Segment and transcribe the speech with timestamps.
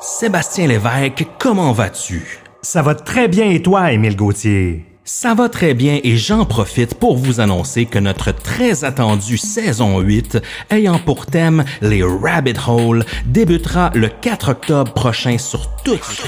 [0.00, 2.38] Sébastien Lévesque, comment vas-tu?
[2.62, 4.84] Ça va très bien et toi, Émile Gauthier?
[5.04, 9.98] Ça va très bien et j'en profite pour vous annoncer que notre très attendue saison
[9.98, 10.38] 8,
[10.70, 16.22] ayant pour thème les Rabbit Hole, débutera le 4 octobre prochain sur toutes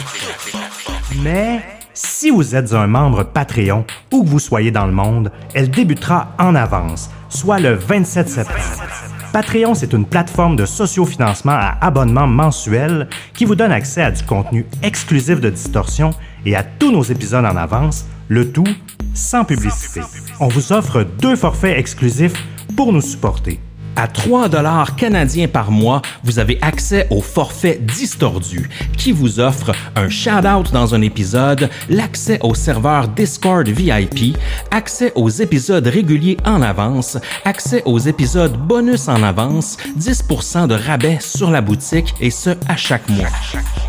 [1.22, 1.60] Mais
[1.94, 6.34] si vous êtes un membre Patreon, où que vous soyez dans le monde, elle débutera
[6.40, 9.09] en avance, soit le 27 septembre.
[9.32, 14.24] Patreon, c'est une plateforme de sociofinancement à abonnement mensuel qui vous donne accès à du
[14.24, 16.10] contenu exclusif de Distorsion
[16.44, 18.66] et à tous nos épisodes en avance, le tout
[19.14, 20.00] sans publicité.
[20.40, 22.34] On vous offre deux forfaits exclusifs
[22.76, 23.60] pour nous supporter.
[24.00, 29.72] À 3 dollars canadiens par mois, vous avez accès au forfait Distordu qui vous offre
[29.94, 34.38] un shout-out dans un épisode, l'accès au serveur Discord VIP,
[34.70, 41.18] accès aux épisodes réguliers en avance, accès aux épisodes bonus en avance, 10% de rabais
[41.20, 43.28] sur la boutique et ce à chaque mois.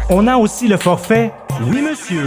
[0.10, 2.26] On a aussi le forfait Oui monsieur.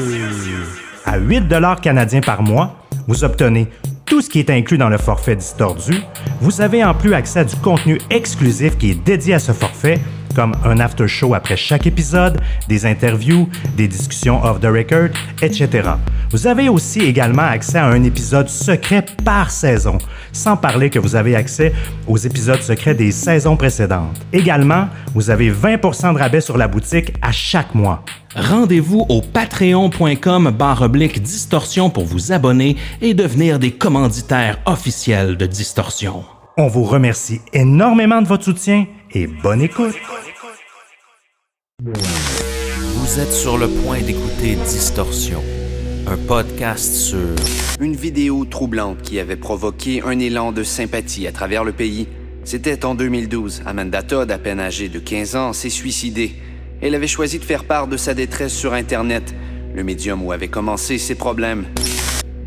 [1.05, 3.69] À 8 dollars canadiens par mois, vous obtenez
[4.07, 5.95] tout ce qui est inclus dans le forfait Distordu.
[6.41, 10.01] Vous avez en plus accès à du contenu exclusif qui est dédié à ce forfait,
[10.35, 15.91] comme un after show après chaque épisode, des interviews, des discussions off the record, etc.
[16.31, 19.99] Vous avez aussi également accès à un épisode secret par saison,
[20.33, 21.73] sans parler que vous avez accès
[22.07, 24.21] aux épisodes secrets des saisons précédentes.
[24.33, 28.05] Également, vous avez 20% de rabais sur la boutique à chaque mois.
[28.35, 36.25] Rendez-vous au patreon.com barre distorsion pour vous abonner et devenir des commanditaires officiels de Distorsion.
[36.57, 39.95] On vous remercie énormément de votre soutien et bonne écoute.
[41.83, 45.43] Vous êtes sur le point d'écouter Distorsion,
[46.07, 47.19] un podcast sur
[47.81, 52.09] Une vidéo troublante qui avait provoqué un élan de sympathie à travers le pays.
[52.45, 53.63] C'était en 2012.
[53.67, 56.35] Amanda Todd, à peine âgée de 15 ans, s'est suicidée.
[56.83, 59.35] Elle avait choisi de faire part de sa détresse sur Internet,
[59.75, 61.67] le médium où avaient commencé ses problèmes.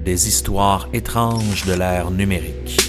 [0.04, 2.87] des histoires étranges de l'ère numérique.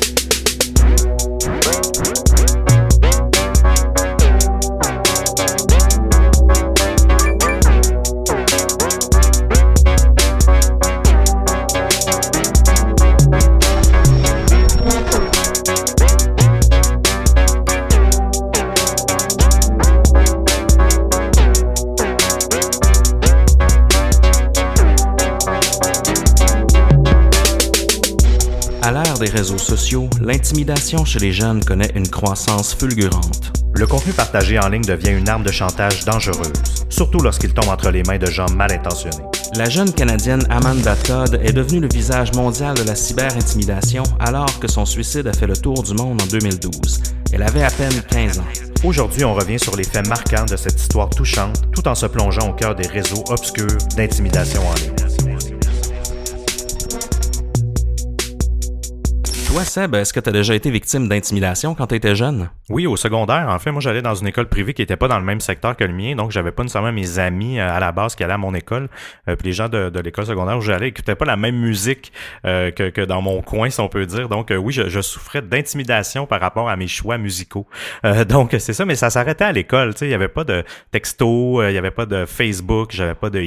[29.19, 33.53] L'ère des réseaux sociaux, l'intimidation chez les jeunes connaît une croissance fulgurante.
[33.75, 36.53] Le contenu partagé en ligne devient une arme de chantage dangereuse,
[36.89, 39.25] surtout lorsqu'il tombe entre les mains de gens mal intentionnés.
[39.55, 44.69] La jeune Canadienne Amanda Todd est devenue le visage mondial de la cyber-intimidation alors que
[44.69, 47.03] son suicide a fait le tour du monde en 2012.
[47.33, 48.45] Elle avait à peine 15 ans.
[48.85, 52.51] Aujourd'hui, on revient sur les faits marquants de cette histoire touchante, tout en se plongeant
[52.51, 55.08] au cœur des réseaux obscurs d'intimidation en ligne.
[59.49, 62.51] Toi, Seb, est-ce que tu as déjà été victime d'intimidation quand tu étais jeune?
[62.69, 65.19] Oui, au secondaire, en fait, moi j'allais dans une école privée qui était pas dans
[65.19, 67.91] le même secteur que le mien, donc j'avais pas nécessairement mes amis euh, à la
[67.91, 68.91] base qui allaient à mon école.
[69.27, 72.13] Euh, puis les gens de, de l'école secondaire où j'allais écoutaient pas la même musique
[72.45, 74.29] euh, que, que dans mon coin, si on peut dire.
[74.29, 77.67] Donc euh, oui, je, je souffrais d'intimidation par rapport à mes choix musicaux.
[78.05, 79.95] Euh, donc c'est ça, mais ça s'arrêtait à l'école.
[80.03, 83.31] Il y avait pas de texto, euh, il y avait pas de Facebook, j'avais pas
[83.31, 83.39] de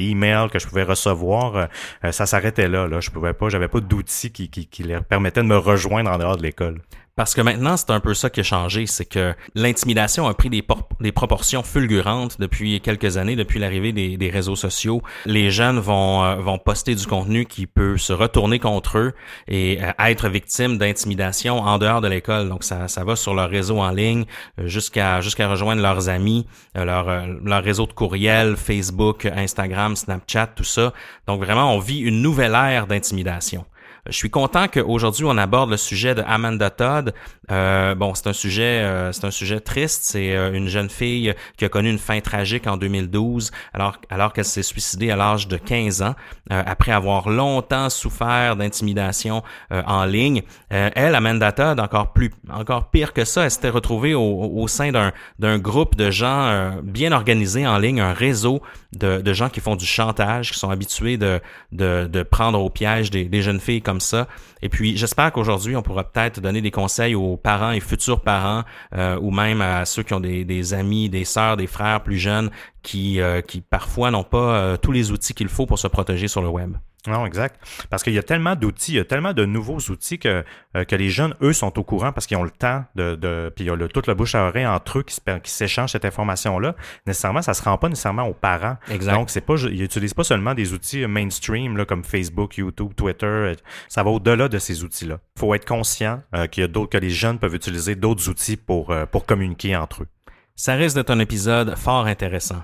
[0.48, 1.68] que je pouvais recevoir.
[2.10, 2.88] Ça s'arrêtait là.
[2.88, 5.91] Là, je pouvais pas, j'avais pas d'outils qui, qui, qui leur permettaient de me rejoindre
[6.00, 6.80] en dehors de l'école.
[7.14, 10.48] Parce que maintenant, c'est un peu ça qui a changé, c'est que l'intimidation a pris
[10.48, 15.02] des, por- des proportions fulgurantes depuis quelques années, depuis l'arrivée des, réseaux sociaux.
[15.26, 19.12] Les jeunes vont, euh, vont poster du contenu qui peut se retourner contre eux
[19.46, 22.48] et euh, être victimes d'intimidation en dehors de l'école.
[22.48, 24.24] Donc ça, ça va sur leur réseau en ligne
[24.58, 30.64] euh, jusqu'à jusqu'à rejoindre leurs amis, leur, leur réseau de courriel, Facebook, Instagram, Snapchat, tout
[30.64, 30.94] ça.
[31.26, 33.66] Donc vraiment, on vit une nouvelle ère d'intimidation.
[34.08, 37.14] Je suis content qu'aujourd'hui on aborde le sujet de Amanda Todd.
[37.52, 40.02] Euh, bon, c'est un sujet, euh, c'est un sujet triste.
[40.02, 44.32] C'est euh, une jeune fille qui a connu une fin tragique en 2012, alors alors
[44.32, 46.16] qu'elle s'est suicidée à l'âge de 15 ans
[46.50, 50.42] euh, après avoir longtemps souffert d'intimidation euh, en ligne.
[50.70, 54.90] Elle, Amanda Todd, encore plus, encore pire que ça, elle s'était retrouvée au, au sein
[54.90, 58.62] d'un d'un groupe de gens bien organisés en ligne, un réseau
[58.94, 61.40] de, de gens qui font du chantage, qui sont habitués de
[61.70, 64.28] de, de prendre au piège des, des jeunes filles comme ça.
[64.62, 68.62] Et puis, j'espère qu'aujourd'hui, on pourra peut-être donner des conseils aux parents et futurs parents,
[68.94, 72.50] euh, ou même à ceux qui ont des, amis, des sœurs, des frères plus jeunes,
[72.82, 76.28] qui, euh, qui parfois n'ont pas euh, tous les outils qu'il faut pour se protéger
[76.28, 76.76] sur le web.
[77.08, 77.60] Non, exact.
[77.90, 80.44] Parce qu'il y a tellement d'outils, il y a tellement de nouveaux outils que,
[80.76, 83.52] euh, que les jeunes, eux, sont au courant parce qu'ils ont le temps de, de
[83.54, 85.92] puis il y a le, toute la bouche à oreille entre eux qui, qui s'échangent
[85.92, 86.76] cette information-là.
[87.06, 88.76] Nécessairement, ça se rend pas nécessairement aux parents.
[88.88, 89.14] Exact.
[89.14, 93.54] Donc, c'est pas, ils n'utilisent pas seulement des outils mainstream là, comme Facebook, YouTube, Twitter.
[93.88, 95.18] Ça va au-delà de ces outils-là.
[95.36, 98.28] Il faut être conscient euh, qu'il y a d'autres, que les jeunes peuvent utiliser d'autres
[98.28, 100.08] outils pour, euh, pour communiquer entre eux.
[100.54, 102.62] Ça risque d'être un épisode fort intéressant.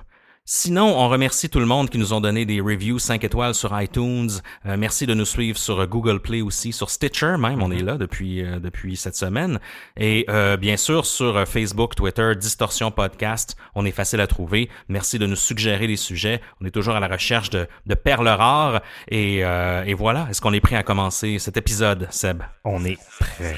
[0.51, 3.79] Sinon, on remercie tout le monde qui nous ont donné des reviews 5 étoiles sur
[3.79, 4.31] iTunes.
[4.65, 7.97] Euh, merci de nous suivre sur Google Play aussi, sur Stitcher même, on est là
[7.97, 9.59] depuis euh, depuis cette semaine.
[9.95, 14.69] Et euh, bien sûr sur Facebook, Twitter, Distorsion Podcast, on est facile à trouver.
[14.87, 16.41] Merci de nous suggérer des sujets.
[16.59, 18.81] On est toujours à la recherche de, de perles rares.
[19.07, 22.41] Et, et voilà, est-ce qu'on est prêt à commencer cet épisode, Seb?
[22.65, 23.55] On est prêt.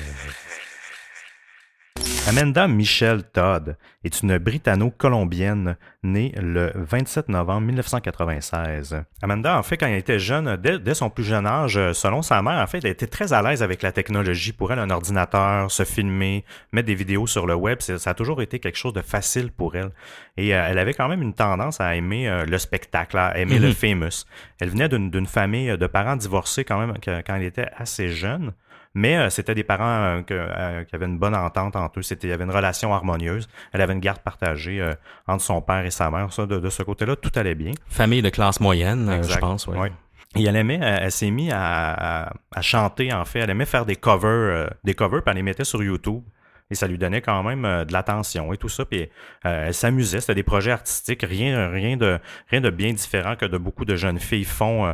[2.27, 9.03] Amanda Michelle Todd est une Britanno-colombienne née le 27 novembre 1996.
[9.21, 12.61] Amanda, en fait, quand elle était jeune, dès, son plus jeune âge, selon sa mère,
[12.61, 14.53] en fait, elle était très à l'aise avec la technologie.
[14.53, 18.41] Pour elle, un ordinateur, se filmer, mettre des vidéos sur le web, ça a toujours
[18.41, 19.91] été quelque chose de facile pour elle.
[20.37, 23.59] Et euh, elle avait quand même une tendance à aimer euh, le spectacle, à aimer
[23.59, 23.73] le mhm.
[23.73, 24.25] famous.
[24.59, 28.53] Elle venait d'une famille de parents divorcés quand même quand elle était assez jeune.
[28.93, 32.01] Mais euh, c'était des parents euh, euh, qui avaient une bonne entente entre eux.
[32.01, 33.47] C'était, il y avait une relation harmonieuse.
[33.71, 34.85] Elle avait une garde partagée
[35.27, 36.31] entre son père et sa mère.
[36.33, 37.71] Ça, de, ce côté-là, tout allait bien.
[37.87, 39.67] Famille de classe moyenne, je pense.
[39.67, 39.91] Ouais.
[40.35, 43.39] Et elle aimait, elle, s'est mise à, à, chanter en fait.
[43.39, 46.23] Elle aimait faire des covers, des covers, puis elle les mettait sur YouTube
[46.71, 48.85] et ça lui donnait quand même euh, de l'attention et tout ça.
[48.85, 49.01] Puis
[49.45, 52.17] euh, elle s'amusait, c'était des projets artistiques, rien, rien, de,
[52.49, 54.93] rien de bien différent que de beaucoup de jeunes filles font euh,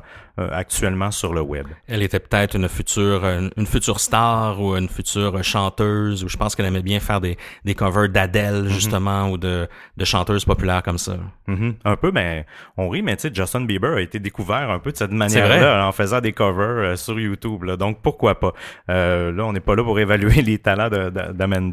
[0.51, 1.67] actuellement sur le web.
[1.87, 6.55] Elle était peut-être une future, une, future star ou une future chanteuse, ou je pense
[6.55, 8.69] qu'elle aimait bien faire des, des covers d'Adèle mm-hmm.
[8.69, 11.17] justement ou de, de chanteuses populaires comme ça.
[11.47, 11.73] Mm-hmm.
[11.85, 12.45] Un peu, mais
[12.75, 15.87] on rit, mais tu sais, Justin Bieber a été découvert un peu de cette manière-là
[15.87, 17.63] en faisant des covers sur YouTube.
[17.63, 18.53] Là, donc pourquoi pas?
[18.87, 21.66] là, on n'est pas là pour évaluer les talents d'Amanda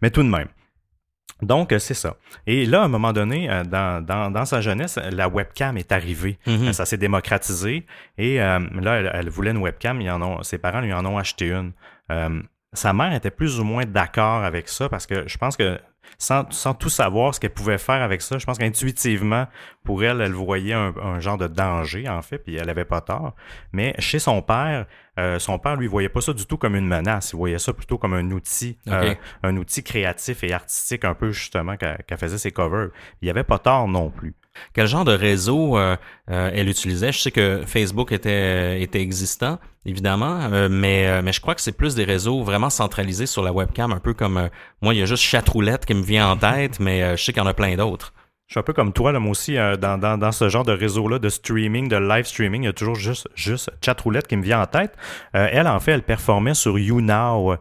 [0.00, 0.48] mais tout de même.
[1.42, 2.16] Donc, euh, c'est ça.
[2.46, 6.38] Et là, à un moment donné, euh, dans, dans, sa jeunesse, la webcam est arrivée.
[6.46, 6.72] Mm-hmm.
[6.72, 7.84] Ça s'est démocratisé.
[8.16, 10.00] Et euh, là, elle, voulait une webcam.
[10.00, 11.72] Ils en ont, ses parents lui en ont acheté une.
[12.72, 15.78] sa mère était plus ou moins d'accord avec ça parce que je pense que
[16.18, 19.46] sans, sans tout savoir ce qu'elle pouvait faire avec ça, je pense qu'intuitivement,
[19.82, 23.00] pour elle, elle voyait un, un, genre de danger, en fait, puis elle avait pas
[23.00, 23.34] tort.
[23.72, 24.86] Mais chez son père,
[25.18, 27.74] euh, son père lui voyait pas ça du tout comme une menace, il voyait ça
[27.74, 32.38] plutôt comme un outil, euh, un outil créatif et artistique un peu justement qu'elle faisait
[32.38, 32.88] ses covers.
[33.20, 34.34] Il y avait pas tort non plus.
[34.74, 37.12] Quel genre de réseau euh, elle utilisait?
[37.12, 41.94] Je sais que Facebook était était existant évidemment, mais mais je crois que c'est plus
[41.94, 44.48] des réseaux vraiment centralisés sur la webcam, un peu comme
[44.80, 47.42] moi il y a juste Chatroulette qui me vient en tête, mais je sais qu'il
[47.42, 48.14] y en a plein d'autres.
[48.52, 51.30] Je suis un peu comme toi, moi aussi, euh, dans, ce genre de réseau-là de
[51.30, 54.66] streaming, de live streaming, il y a toujours juste, juste Chatroulette qui me vient en
[54.66, 54.94] tête.
[55.34, 57.54] Euh, elle, en fait, elle performait sur YouNow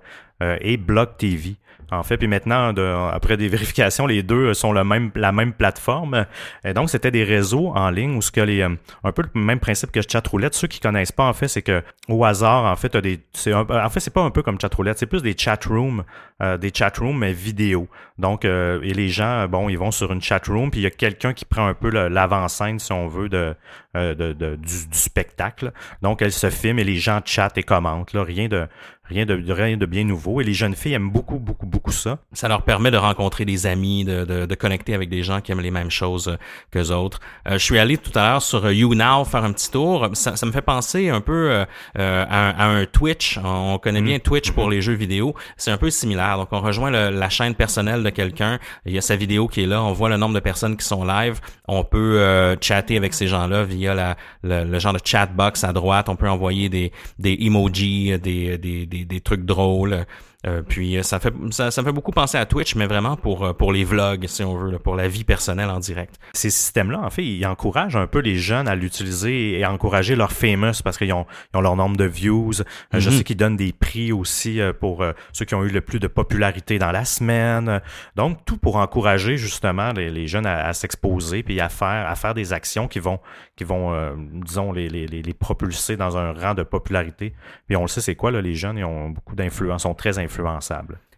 [0.43, 1.55] euh, et Blog TV.
[1.91, 2.73] En fait, puis maintenant,
[3.11, 6.25] après des vérifications, les deux sont le même, la même plateforme.
[6.63, 9.59] Et donc, c'était des réseaux en ligne où ce que les, un peu le même
[9.59, 10.53] principe que Chatroulette.
[10.53, 12.97] Ceux qui connaissent pas, en fait, c'est que au hasard, en fait,
[13.33, 16.03] c'est en fait, c'est pas un peu comme Chatroulette, c'est plus des chatrooms,
[16.41, 17.88] euh, des chatrooms mais vidéo.
[18.17, 20.91] Donc, euh, et les gens, bon, ils vont sur une chatroom, puis il y a
[20.91, 23.55] quelqu'un qui prend un peu l'avant-scène, si on veut, de,
[23.95, 25.71] euh, du, spectacle.
[26.01, 28.13] Donc, elle se filme et les gens chattent et commentent.
[28.13, 28.67] Là, rien de
[29.11, 30.41] Rien de, rien de bien nouveau.
[30.41, 32.19] Et les jeunes filles aiment beaucoup, beaucoup, beaucoup ça.
[32.33, 35.51] Ça leur permet de rencontrer des amis, de, de, de connecter avec des gens qui
[35.51, 36.37] aiment les mêmes choses euh,
[36.71, 37.19] que autres.
[37.47, 40.09] Euh, je suis allé tout à l'heure sur euh, YouNow faire un petit tour.
[40.13, 41.51] Ça, ça me fait penser un peu
[41.97, 43.39] euh, à, un Twitch.
[43.43, 44.21] On connaît bien mm.
[44.21, 44.71] Twitch pour mm-hmm.
[44.71, 45.36] les jeux vidéo.
[45.57, 46.38] C'est un peu similaire.
[46.38, 48.59] Donc, on rejoint la chaîne personnelle de quelqu'un.
[48.86, 49.83] Il y a sa vidéo qui est là.
[49.83, 51.39] On voit le nombre de personnes qui sont live.
[51.67, 56.09] On peut chatter avec ces gens-là via la, le, genre de chat box à droite.
[56.09, 60.05] On peut envoyer des, des emojis, des, des, des des, trucs drôles.
[60.48, 63.15] Euh, puis euh, ça fait ça, ça, me fait beaucoup penser à Twitch, mais vraiment
[63.15, 66.15] pour euh, pour les vlogs, si on veut, pour la vie personnelle en direct.
[66.33, 70.15] Ces systèmes-là, en fait, ils encouragent un peu les jeunes à l'utiliser et à encourager
[70.15, 72.53] leurs famous parce qu'ils ont, ils ont leur nombre de views.
[72.91, 73.17] Je mhm.
[73.17, 76.79] sais qu'ils donnent des prix aussi pour ceux qui ont eu le plus de popularité
[76.79, 77.81] dans la semaine.
[78.15, 82.33] Donc tout pour encourager justement les, les jeunes à, s'exposer puis à faire à faire
[82.33, 83.19] des actions qui vont
[83.55, 87.33] qui vont disons les, les, les propulser dans un rang de popularité.
[87.67, 90.17] Puis on le sait, c'est quoi là, les jeunes ils ont beaucoup d'influence, sont très
[90.17, 90.30] influents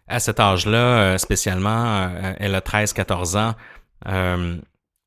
[0.06, 3.54] À cet âge-là, euh, spécialement, euh, elle a 13-14 ans,
[4.06, 4.56] euh,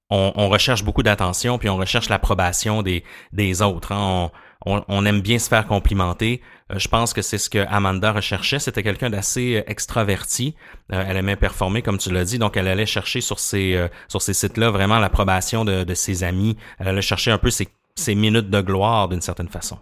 [0.09, 3.91] on, recherche beaucoup d'attention, puis on recherche l'approbation des, des autres.
[3.91, 4.31] Hein.
[4.65, 6.41] On, aime bien se faire complimenter.
[6.75, 8.59] je pense que c'est ce que Amanda recherchait.
[8.59, 10.55] C'était quelqu'un d'assez extraverti.
[10.89, 12.39] elle aimait performer, comme tu l'as dit.
[12.39, 16.57] Donc, elle allait chercher sur ces, sur ces sites-là vraiment l'approbation de, de ses amis.
[16.79, 19.77] Elle allait chercher un peu ses ses minutes de gloire d'une certaine façon.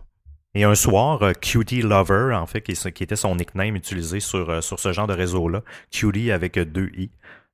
[0.55, 4.93] Et un soir, Cutie Lover, en fait, qui, était son nickname utilisé sur, sur ce
[4.93, 7.11] genre de réseau-là, Cutie avec deux i,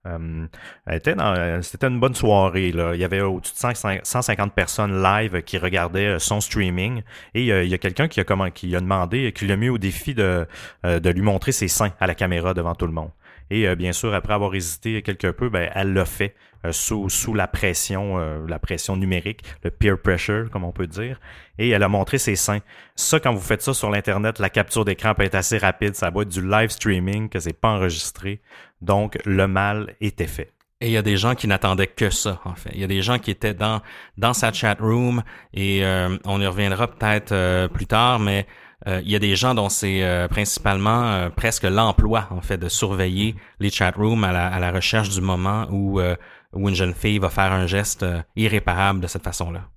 [0.07, 2.71] euh, c'était une bonne soirée.
[2.71, 2.95] Là.
[2.95, 7.03] Il y avait au-dessus de 150 personnes live qui regardaient euh, son streaming.
[7.33, 9.77] Et euh, il y a quelqu'un qui a, qui a demandé, qui l'a mis au
[9.77, 10.47] défi de,
[10.83, 13.11] de lui montrer ses seins à la caméra devant tout le monde.
[13.53, 16.35] Et bien sûr, après avoir hésité quelque peu, ben, elle l'a fait
[16.71, 18.17] sous, sous la pression,
[18.47, 21.19] la pression numérique, le peer pressure, comme on peut dire.
[21.59, 22.61] Et elle a montré ses seins.
[22.95, 25.95] Ça, quand vous faites ça sur l'Internet, la capture d'écran peut être assez rapide.
[25.95, 28.39] Ça va être du live streaming, que c'est pas enregistré.
[28.81, 30.53] Donc, le mal était fait.
[30.81, 32.71] Et il y a des gens qui n'attendaient que ça, en fait.
[32.73, 33.81] Il y a des gens qui étaient dans,
[34.17, 35.21] dans sa chat room
[35.53, 39.35] et euh, on y reviendra peut-être euh, plus tard, mais euh, il y a des
[39.35, 44.47] gens dont c'est principalement presque l'emploi, en fait, de surveiller les chat rooms à la,
[44.47, 48.99] à la recherche du moment où, où une jeune fille va faire un geste irréparable
[48.99, 49.69] de cette façon-là.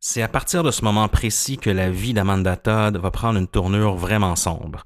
[0.00, 3.48] C'est à partir de ce moment précis que la vie d'Amanda Todd va prendre une
[3.48, 4.84] tournure vraiment sombre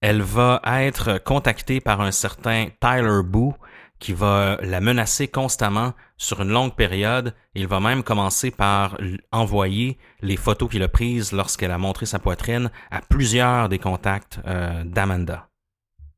[0.00, 3.54] elle va être contactée par un certain Tyler Boo
[3.98, 7.34] qui va la menacer constamment sur une longue période.
[7.54, 8.98] Il va même commencer par
[9.32, 14.40] envoyer les photos qu'il a prises lorsqu'elle a montré sa poitrine à plusieurs des contacts
[14.46, 15.47] euh, d'Amanda.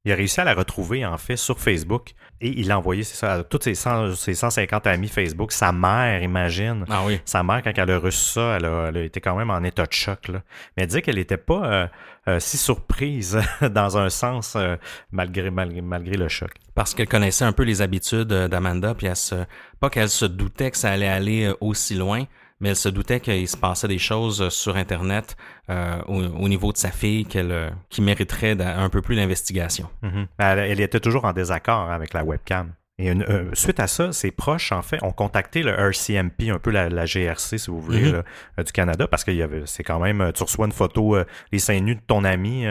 [0.07, 2.13] Il a réussi à la retrouver, en fait, sur Facebook.
[2.41, 5.53] Et il a envoyé ça, à tous ses, 150 amis Facebook.
[5.53, 6.87] Sa mère, imagine.
[6.89, 7.21] Ah oui.
[7.27, 9.93] Sa mère, quand elle a reçu ça, elle a, été quand même en état de
[9.93, 10.29] choc.
[10.29, 10.43] Là.
[10.75, 11.87] Mais elle dit qu'elle n'était pas euh,
[12.29, 14.77] euh, si surprise, dans un sens, euh,
[15.13, 16.53] malgré, malgré, malgré le choc.
[16.75, 19.35] Parce qu'elle connaissait un peu les habitudes d'Amanda, puis elle se,
[19.81, 22.25] pas qu'elle se doutait que ça allait aller aussi loin,
[22.61, 25.37] mais elle se doutait qu'il se passait des choses sur Internet
[25.71, 29.89] euh, au, niveau de sa fille qu'elle, euh, qui mériterait un peu plus d'investigation.
[30.03, 30.27] Mm-hmm.
[30.39, 32.73] elle, était toujours en désaccord avec la webcam.
[32.99, 36.71] Et euh, suite à ça, ses proches, en fait, ont contacté le RCMP, un peu
[36.71, 38.65] la, GRC, si vous voulez, mm-hmm.
[38.65, 39.33] du Canada, parce que
[39.65, 41.17] c'est quand même, tu reçois une photo,
[41.51, 42.67] les seins nus de ton ami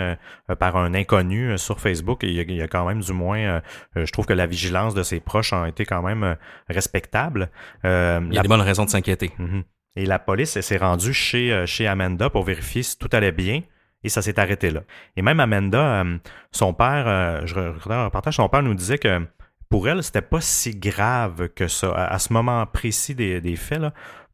[0.59, 3.63] par un inconnu sur Facebook, et il y, a, quand même, du moins,
[3.95, 6.35] je trouve que la vigilance de ses proches a été quand même
[6.67, 7.49] respectable.
[7.83, 7.89] il
[8.31, 9.31] y a des bonnes raisons de s'inquiéter.
[9.39, 9.63] Mm-hmm.
[9.99, 13.63] Et la police s'est rendue chez, euh, chez Amanda pour vérifier si tout allait bien.
[14.01, 14.83] Et ça s'est arrêté là.
[15.17, 16.17] Et même Amanda, euh,
[16.53, 19.27] son père, euh, je regardais un reportage, son père nous disait que
[19.69, 21.91] pour elle, c'était pas si grave que ça.
[21.91, 23.81] À, ce moment précis des, faits,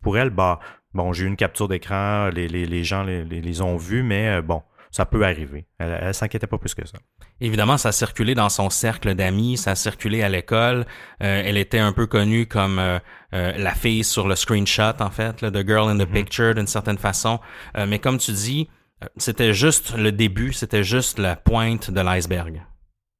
[0.03, 0.59] pour elle, bah,
[0.93, 4.61] bon, j'ai eu une capture d'écran, les, les, les gens les, ont vus, mais bon,
[4.95, 5.65] ça peut arriver.
[5.77, 6.97] Elle, elle s'inquiétait pas plus que ça.
[7.41, 10.85] Évidemment, ça a circulé dans son cercle d'amis, ça a circulé à l'école.
[11.21, 12.99] Euh, elle était un peu connue comme euh,
[13.33, 16.13] euh, la fille sur le screenshot, en fait, là, the girl in the mm-hmm.
[16.13, 17.41] picture, d'une certaine façon.
[17.75, 18.69] mais comme tu dis,
[19.17, 22.61] c'était juste le début, c'était juste la pointe de l'iceberg.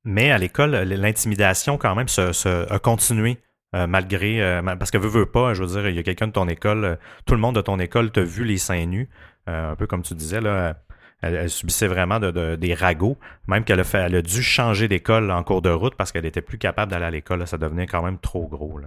[0.05, 3.37] Mais à l'école, l'intimidation quand même se, a continué.
[3.73, 6.47] malgré parce que veut veut pas je veux dire il y a quelqu'un de ton
[6.47, 9.09] école tout le monde de ton école t'a vu les seins nus
[9.47, 10.77] un peu comme tu disais là
[11.25, 13.17] elle, subissait vraiment de, des ragots,
[13.47, 16.57] même qu'elle a, a dû changer d'école en cours de route parce qu'elle était plus
[16.57, 17.47] capable d'aller à l'école.
[17.47, 18.79] Ça devenait quand même trop gros.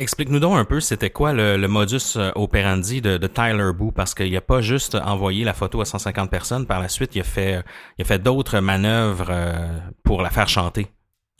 [0.00, 4.32] Explique-nous donc un peu, c'était quoi le, modus euh, operandi de, Tyler Boo, parce qu'il
[4.32, 7.64] n'a pas juste envoyé la photo à 150 personnes, par la suite, il a fait,
[7.98, 10.86] il a fait d'autres manœuvres euh, pour la faire chanter.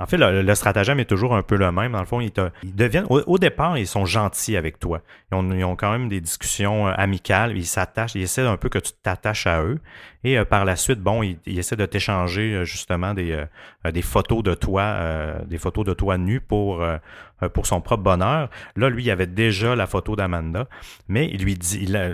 [0.01, 1.91] En fait, le, stratagème est toujours un peu le même.
[1.91, 5.01] Dans le fond, ils, deviennent, au, départ, ils sont gentils avec toi.
[5.33, 7.57] Ils ont, quand même des discussions euh, amicales.
[7.57, 9.81] Ils s'attachent, ils essaient un peu que tu t'attaches à eux.
[10.25, 13.47] Et euh, par la suite, bon, ils, essaient de t'échanger euh, justement des,
[14.03, 16.99] photos de toi, des photos de toi nu pour euh,
[17.47, 18.51] pour son propre bonheur.
[18.77, 20.67] Là, lui, il avait déjà la photo d'Amanda,
[21.09, 22.11] mais il lui dit la,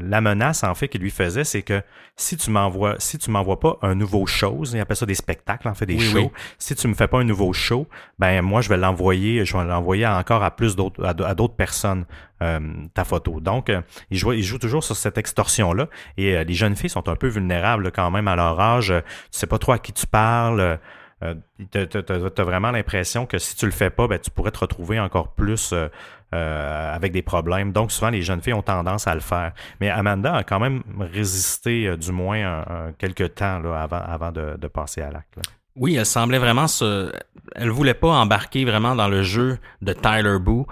[0.00, 1.82] la, menace en fait qu'il lui faisait, c'est que
[2.16, 5.68] si tu m'envoies, si tu m'envoies pas un nouveau show, il appelle ça des spectacles,
[5.68, 6.32] en fait des shows.
[6.58, 7.86] Si tu me fais pas un nouveau show,
[8.18, 12.06] ben moi je vais l'envoyer, je vais l'envoyer encore à plus d'autres à, d'autres personnes.
[12.42, 12.60] Euh,
[12.92, 13.40] ta photo.
[13.40, 15.88] Donc, euh, il, joue, il joue toujours sur cette extorsion-là.
[16.18, 18.92] Et les jeunes filles sont un peu vulnérables quand même à leur âge.
[19.32, 20.78] Tu sais pas trop à qui tu parles.
[21.22, 21.34] Euh,
[21.72, 25.00] tu as, vraiment l'impression que si tu le fais pas, ben, tu pourrais te retrouver
[25.00, 25.88] encore plus euh,
[26.34, 27.72] euh, avec des problèmes.
[27.72, 29.52] Donc souvent, les jeunes filles ont tendance à le faire.
[29.80, 32.64] Mais Amanda a quand même résisté du moins
[32.98, 35.38] quelques temps avant, avant de, passer à l'acte.
[35.74, 37.12] Oui, elle semblait vraiment se...
[37.54, 40.66] Elle voulait pas embarquer vraiment dans le jeu de Tyler Boo.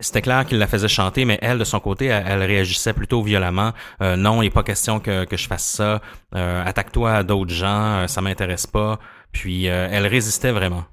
[0.00, 3.72] c'était clair qu'il la faisait chanter, mais elle, de son côté, elle, réagissait plutôt violemment.
[4.00, 6.00] non, il n'est pas question que, que je fasse ça.
[6.32, 8.98] Attaque-toi à d'autres gens, ça m'intéresse pas.
[9.32, 10.84] Puis euh, elle résistait vraiment.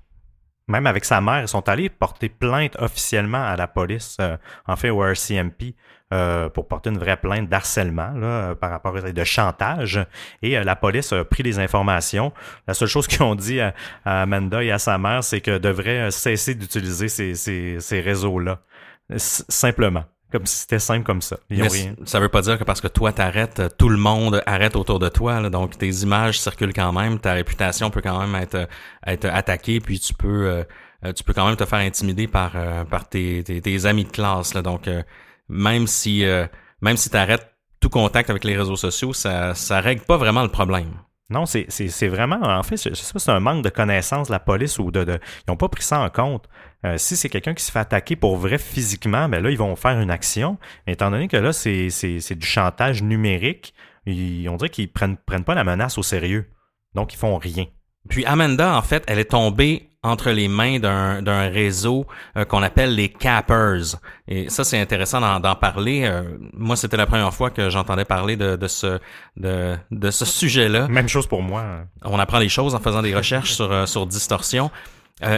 [0.68, 4.36] Même avec sa mère, ils sont allés porter plainte officiellement à la police, euh,
[4.68, 5.75] en fait au RCMP,
[6.12, 10.04] euh, pour porter une vraie plainte d'harcèlement là, par rapport à de chantage.
[10.42, 12.34] Et la police a pris les informations.
[12.68, 13.74] La seule chose qu'ils ont dit à,
[14.06, 18.60] Amanda et à sa mère, c'est que devrait cesser d'utiliser ces, ces, ces réseaux-là.
[19.18, 20.06] simplement.
[20.38, 21.38] Comme si c'était simple comme ça.
[21.50, 21.96] Ils rien.
[22.06, 25.10] Ça veut pas dire que parce que toi t'arrêtes, tout le monde arrête autour de
[25.10, 25.50] toi.
[25.50, 28.68] donc tes images circulent quand même, ta réputation peut quand même être
[29.06, 30.48] être attaquée, puis tu peux
[31.06, 32.54] euh, tu peux quand même te faire intimider par
[32.89, 34.54] par tes, tes, amis de classe.
[34.54, 34.89] Là, donc
[35.50, 36.24] même si
[36.82, 37.48] même si t'arrêtes
[37.80, 40.92] tout contact avec les réseaux sociaux, ça ça règle pas vraiment le problème.
[41.30, 44.32] Non, c'est vraiment, en fait, je sais pas si c'est un manque de connaissance de
[44.32, 46.48] la police ou de, de ils n'ont pas pris ça en compte.
[46.86, 49.75] Euh, si c'est quelqu'un qui se fait attaquer pour vrai physiquement, ben là, ils vont
[49.75, 50.58] faire une action.
[50.86, 53.74] Mais étant donné que là, c'est du chantage numérique,
[54.06, 56.50] ils, on dirait qu'ils prennent, prennent pas la menace au sérieux.
[56.94, 57.65] Donc, ils font rien.
[58.08, 62.06] Puis Amanda, en fait, elle est tombée entre les mains d'un réseau
[62.38, 63.98] euh, qu'on appelle les cappers.
[64.27, 66.04] Et ça, c'est intéressant d'en parler.
[66.06, 69.00] Euh, moi, c'était la première fois que j'entendais parler de, de, ce
[69.36, 70.88] de, de ce sujet-là.
[70.88, 71.86] Même chose pour moi.
[72.04, 74.70] On apprend les choses en faisant des recherches sur, euh, sur distorsion.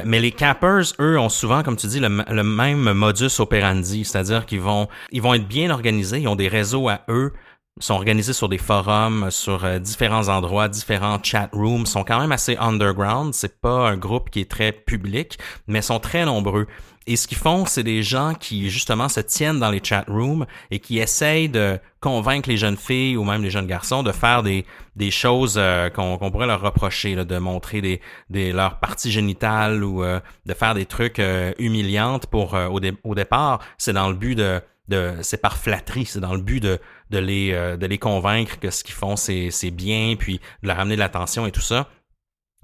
[0.05, 4.45] Mais les cappers, eux, ont souvent, comme tu dis, le, le même modus operandi, c'est-à-dire
[4.45, 7.33] qu'ils vont, ils vont être bien organisés, ils ont des réseaux à eux,
[7.79, 12.31] sont organisés sur des forums, sur euh, différents endroits, différents chat rooms, sont quand même
[12.31, 13.33] assez underground.
[13.33, 16.67] C'est pas un groupe qui est très public, mais sont très nombreux.
[17.09, 20.45] Et ce qu'ils font, c'est des gens qui justement se tiennent dans les chat rooms
[20.71, 24.43] et qui essayent de convaincre les jeunes filles ou même les jeunes garçons de faire
[24.43, 24.65] des,
[24.97, 30.03] des choses euh, qu'on pourrait leur reprocher, de montrer des, des leurs parties génitales ou
[30.03, 31.21] euh, de faire des trucs
[31.59, 33.59] humiliantes pour au, au départ.
[33.77, 37.17] C'est dans le but de de c'est par flatterie, c'est dans le but de, de
[37.19, 40.95] les euh, de les convaincre que ce qu'ils font c'est bien puis de leur ramener
[40.95, 41.87] de l'attention et tout ça.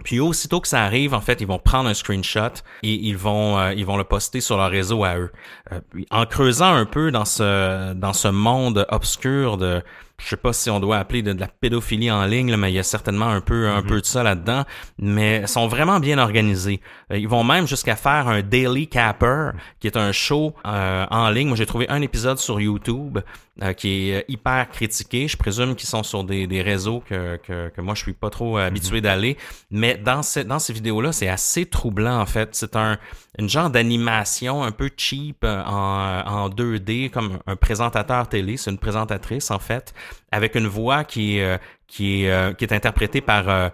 [0.04, 2.50] Puis aussitôt que ça arrive, en fait, ils vont prendre un screenshot
[2.82, 5.32] et ils vont euh, ils vont le poster sur leur réseau à eux.
[5.72, 9.84] Euh, en creusant un peu dans ce dans ce monde obscur de
[10.20, 12.80] je sais pas si on doit appeler de, la pédophilie en ligne, mais il y
[12.80, 13.88] a certainement un peu un mhm.
[13.88, 14.64] peu de ça là-dedans.
[15.00, 16.82] Mais sont vraiment bien organisés.
[17.12, 21.30] Euh, ils vont même jusqu'à faire un Daily Capper, qui est un show euh, en
[21.30, 21.48] ligne.
[21.48, 23.20] Moi, j'ai trouvé un épisode sur YouTube
[23.62, 25.28] euh, qui est hyper critiqué.
[25.28, 28.30] Je présume qu'ils sont sur des, des réseaux que, que, que, moi je suis pas
[28.30, 29.04] trop habitué mhm.
[29.04, 29.38] d'aller.
[29.72, 32.50] Mais dans, ces dans ces vidéos-là, c'est assez troublant en fait.
[32.54, 32.98] C'est un
[33.40, 38.58] une genre d'animation un peu cheap en, en 2D, comme un présentateur télé.
[38.58, 39.92] C'est une présentatrice en fait
[40.32, 43.70] avec une voix qui est, euh, qui est, euh, qui est interprétée par euh,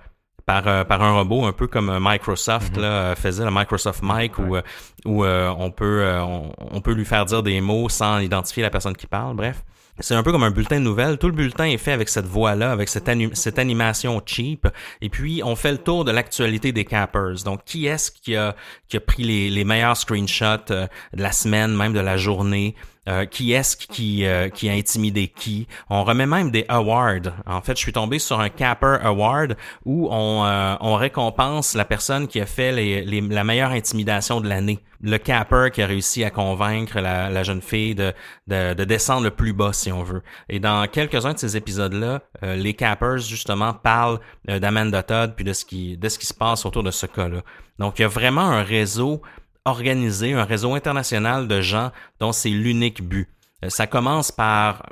[0.45, 2.81] par, par un robot, un peu comme Microsoft mhm.
[2.81, 4.57] là, faisait le Microsoft Mic, où,
[5.05, 9.05] où on, peut, on, peut lui faire dire des mots sans identifier la personne qui
[9.05, 9.63] parle, bref.
[9.99, 11.19] C'est un peu comme un bulletin de nouvelles.
[11.19, 14.67] Tout le bulletin est fait avec cette voix-là, avec cette, cette animation cheap.
[15.01, 17.43] Et puis, on fait le tour de l'actualité des cappers.
[17.45, 18.55] Donc, qui est-ce qui a,
[18.87, 22.75] qui a pris les, les meilleurs screenshots de la semaine, même de la journée?
[23.07, 25.67] Euh, qui est-ce qui, euh, qui a intimidé qui?
[25.89, 27.31] On remet même des awards.
[27.47, 31.85] En fait, je suis tombé sur un Capper Award où on, euh, on récompense la
[31.85, 34.79] personne qui a fait les, les, la meilleure intimidation de l'année.
[35.01, 38.13] Le Capper qui a réussi à convaincre la, la jeune fille de,
[38.47, 40.21] de, de, descendre le plus bas, si on veut.
[40.49, 45.63] Et dans quelques-uns de ces épisodes-là, les Cappers, justement, parlent d'Amanda Todd puis de ce,
[45.63, 47.43] qui, de ce qui se passe autour de ce cas-là.
[47.79, 49.21] Donc, il y a vraiment un réseau
[49.65, 53.27] organiser un réseau international de gens dont c'est l'unique but.
[53.63, 54.83] Euh, ça commence par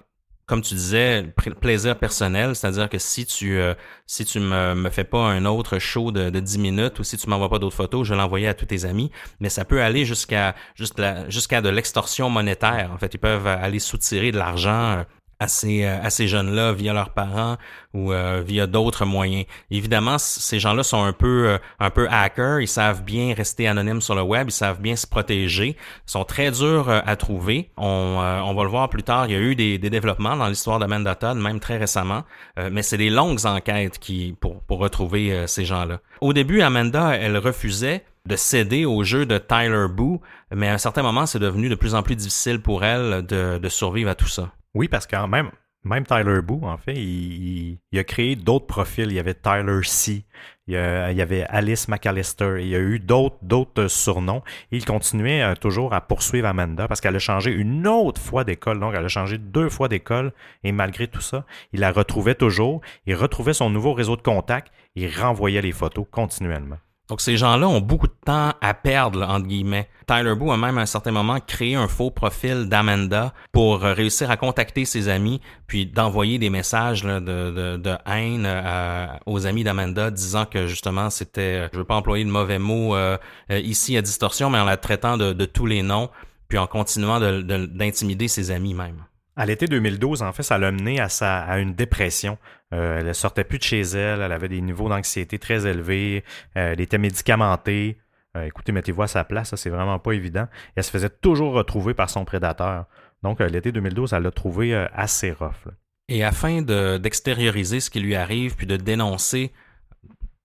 [0.47, 1.25] comme tu disais,
[1.60, 3.73] plaisir personnel, c'est-à-dire que si tu euh,
[4.06, 7.17] si tu me, me fais pas un autre show de, de 10 minutes ou si
[7.17, 10.06] tu m'envoies pas d'autres photos, je vais à tous tes amis, mais ça peut aller
[10.06, 12.91] jusqu'à jusqu'à de l'extorsion monétaire.
[12.93, 15.03] En fait, ils peuvent aller soutirer de l'argent euh,
[15.39, 17.58] à ces, euh, à ces jeunes-là via leurs parents
[17.93, 19.45] ou euh, via d'autres moyens.
[19.71, 24.02] Évidemment, ces gens-là sont un peu euh, un peu hackers, ils savent bien rester anonymes
[24.02, 27.71] sur le web, ils savent bien se protéger, ils sont très durs à trouver.
[27.78, 30.47] On, on va le voir plus tard, il y a eu des, des développements dans
[30.47, 32.23] l'histoire d'Amanda Todd, même très récemment,
[32.71, 36.00] mais c'est des longues enquêtes qui pour, pour retrouver ces gens-là.
[36.21, 40.21] Au début, Amanda, elle refusait de céder au jeu de Tyler Boo,
[40.54, 43.58] mais à un certain moment, c'est devenu de plus en plus difficile pour elle de,
[43.58, 44.52] de survivre à tout ça.
[44.77, 45.49] Oui, parce que même,
[45.83, 49.07] même Tyler Boo, en fait, il, a créé d'autres profils.
[49.07, 50.23] Il y avait Tyler C,
[50.67, 54.43] il y, avait Alice McAllister, il y a eu d'autres, d'autres surnoms.
[54.69, 58.79] il continuait euh, toujours à poursuivre Amanda parce qu'elle a changé une autre fois d'école.
[58.79, 60.31] Donc, elle a changé deux fois d'école.
[60.63, 62.81] Et malgré tout ça, il la retrouvait toujours.
[63.07, 64.71] Il retrouvait son nouveau réseau de contacts.
[64.93, 66.77] Il renvoyait les photos continuellement.
[67.09, 69.87] Donc ces gens-là ont beaucoup de temps à perdre, entre guillemets.
[70.07, 74.29] Tyler Boo a même à un certain moment créé un faux profil d'Amanda pour réussir
[74.29, 80.45] à contacter ses amis, puis d'envoyer des messages de, haine euh, aux amis d'Amanda, disant
[80.45, 83.17] que justement c'était, je veux pas employer de mauvais mots euh,
[83.51, 86.09] euh, ici à distorsion, mais en la traitant de, de tous les noms,
[86.49, 89.03] puis en continuant d'intimider ses amis même.
[89.39, 92.39] À l'été 2012, en fait, ça l'a mené à, sa, à une dépression.
[92.73, 96.23] Euh, elle ne sortait plus de chez elle, elle avait des niveaux d'anxiété très élevés,
[96.58, 97.97] euh, elle était médicamentée.
[98.43, 100.47] écoutez, mettez-vous à sa place, c'est vraiment pas évident.
[100.75, 102.86] Elle se faisait toujours retrouver par son prédateur.
[103.23, 105.67] Donc, l'été 2012, elle l'a trouvé assez rough.
[106.08, 109.51] Et afin d'extérioriser ce qui lui arrive, puis de dénoncer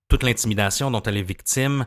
[0.09, 1.87] toute l'intimidation dont elle est victime,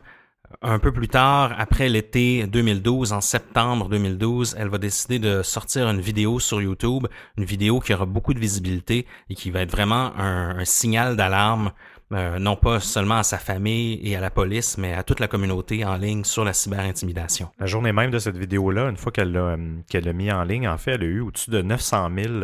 [0.62, 5.88] un peu plus tard, après l'été 2012, en septembre 2012, elle va décider de sortir
[5.88, 7.06] une vidéo sur YouTube,
[7.36, 11.72] une vidéo qui aura beaucoup de visibilité et qui va être vraiment un, signal d'alarme,
[12.12, 15.28] euh, non pas seulement à sa famille et à la police, mais à toute la
[15.28, 17.48] communauté en ligne sur la cyberintimidation.
[17.58, 19.56] La journée même de cette vidéo-là, une fois qu'elle l'a, euh,
[19.88, 22.34] qu'elle mis en ligne, en fait, elle a eu au-dessus de 900 000,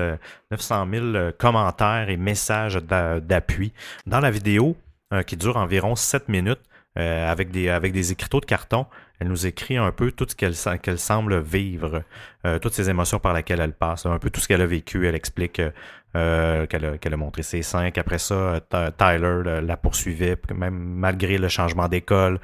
[0.51, 1.05] 900 000
[1.39, 3.73] commentaires et messages d'appui.
[4.07, 4.77] Dans la vidéo,
[5.13, 6.61] euh, qui dure environ 7 minutes,
[6.99, 8.85] euh, avec, des, avec des écriteaux de carton.
[9.19, 12.03] Elle nous écrit un peu tout ce qu'elle qu'elle semble vivre,
[12.45, 15.09] euh, toutes ces émotions par lesquelles elle passe, un peu tout ce qu'elle a vécu.
[15.09, 15.63] Elle explique
[16.15, 18.61] euh, qu'elle a, a montré ses seins, qu'après ça,
[18.99, 22.41] Tyler la poursuivait, même malgré le changement d'école,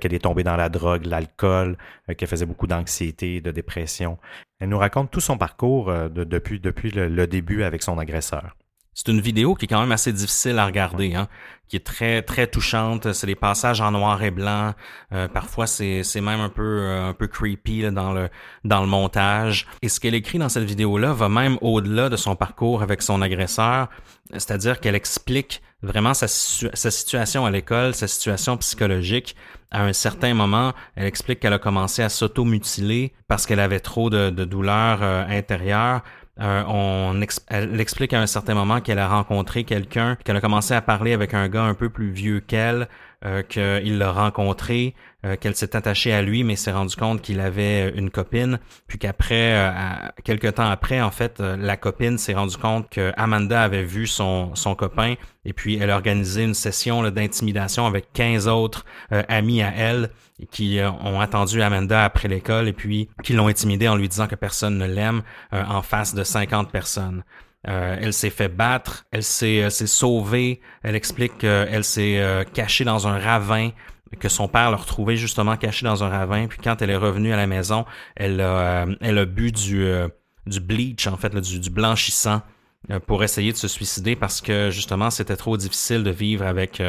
[0.00, 1.76] qu'elle est tombée dans la drogue, l'alcool,
[2.16, 4.16] qu'elle faisait beaucoup d'anxiété, de dépression.
[4.60, 8.56] Elle nous raconte tout son parcours depuis, depuis le début avec son agresseur.
[8.94, 11.28] C'est une vidéo qui est quand même assez difficile à regarder, hein,
[11.68, 13.12] qui est très très touchante.
[13.12, 14.74] C'est des passages en noir et blanc.
[15.12, 18.28] Euh, parfois, c'est c'est même un peu euh, un peu creepy dans le
[18.64, 19.68] dans le montage.
[19.82, 23.22] Et ce qu'elle écrit dans cette vidéo-là va même au-delà de son parcours avec son
[23.22, 23.88] agresseur.
[24.32, 29.34] C'est-à-dire qu'elle explique vraiment sa, sa situation à l'école, sa situation psychologique.
[29.70, 34.10] À un certain moment, elle explique qu'elle a commencé à s'auto-mutiler parce qu'elle avait trop
[34.10, 36.02] de, de douleurs euh, intérieures.
[36.40, 40.72] Euh, on elle explique à un certain moment qu'elle a rencontré quelqu'un, qu'elle a commencé
[40.74, 42.88] à parler avec un gars un peu plus vieux qu'elle,
[43.22, 44.94] euh, qu'il l'a rencontré,
[45.26, 48.98] euh, qu'elle s'est attachée à lui, mais s'est rendu compte qu'il avait une copine, puis
[48.98, 49.70] qu'après, euh,
[50.24, 54.54] quelques temps après, en fait, la copine s'est rendu compte que Amanda avait vu son,
[54.54, 59.70] son copain, et puis elle a organisé une session d'intimidation avec 15 autres amis à
[59.76, 60.10] elle
[60.50, 64.34] qui ont attendu Amanda après l'école et puis qui l'ont intimidée en lui disant que
[64.34, 67.22] personne ne l'aime en face de 50 personnes.
[67.68, 70.60] Euh, elle s'est fait battre, elle s'est, sauvée.
[70.82, 73.70] Elle explique qu'elle s'est euh, cachée dans un ravin,
[74.18, 76.46] que son père l'a retrouvée justement cachée dans un ravin.
[76.46, 77.84] Puis quand elle est revenue à la maison,
[78.16, 79.86] elle a, euh, bu du,
[80.46, 82.42] du bleach, en fait, du, du, blanchissant
[83.06, 86.82] pour essayer de se suicider parce que justement c'était trop difficile de vivre avec,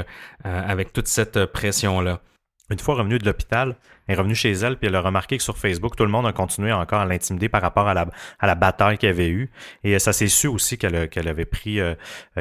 [0.45, 2.21] avec toute cette pression-là.
[2.69, 3.75] Une fois revenue de l'hôpital,
[4.12, 6.34] est revenue chez elle, puis elle a remarqué que sur Facebook, tout le monde a
[6.34, 9.52] continué encore à l'intimider par rapport à la, bataille qu'elle avait eue.
[9.84, 11.95] Et euh, ça s'est su aussi qu'elle avait pris, euh,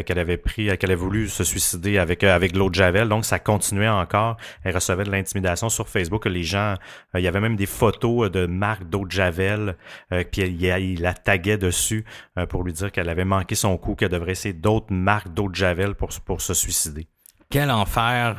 [0.04, 3.08] qu'elle avait pris, qu'elle avait voulu se suicider avec, euh, l'eau de Javel.
[3.08, 4.36] Donc, ça continuait encore.
[4.64, 6.26] Elle recevait de l'intimidation sur Facebook.
[6.26, 6.74] Les gens,
[7.14, 9.76] il y avait même des photos de marques d'eau de Javel,
[10.10, 12.04] puis il, la taguait dessus
[12.48, 15.54] pour lui dire qu'elle avait manqué son coup, qu'elle devrait essayer d'autres marques d'eau de
[15.54, 17.06] Javel pour se suicider.
[17.50, 18.36] Quel enfer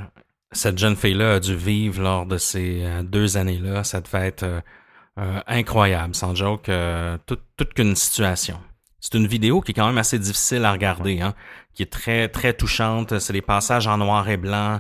[0.52, 3.84] cette jeune fille-là a dû vivre lors de ces euh, deux années-là.
[3.84, 4.60] Ça devait être euh,
[5.20, 6.70] euh, incroyable, sans joke,
[7.26, 8.60] toute, toute qu'une situation.
[9.00, 11.34] C'est une vidéo qui est quand même assez difficile à regarder, hein,
[11.74, 13.18] qui est très très touchante.
[13.18, 14.80] C'est des passages en noir et blanc.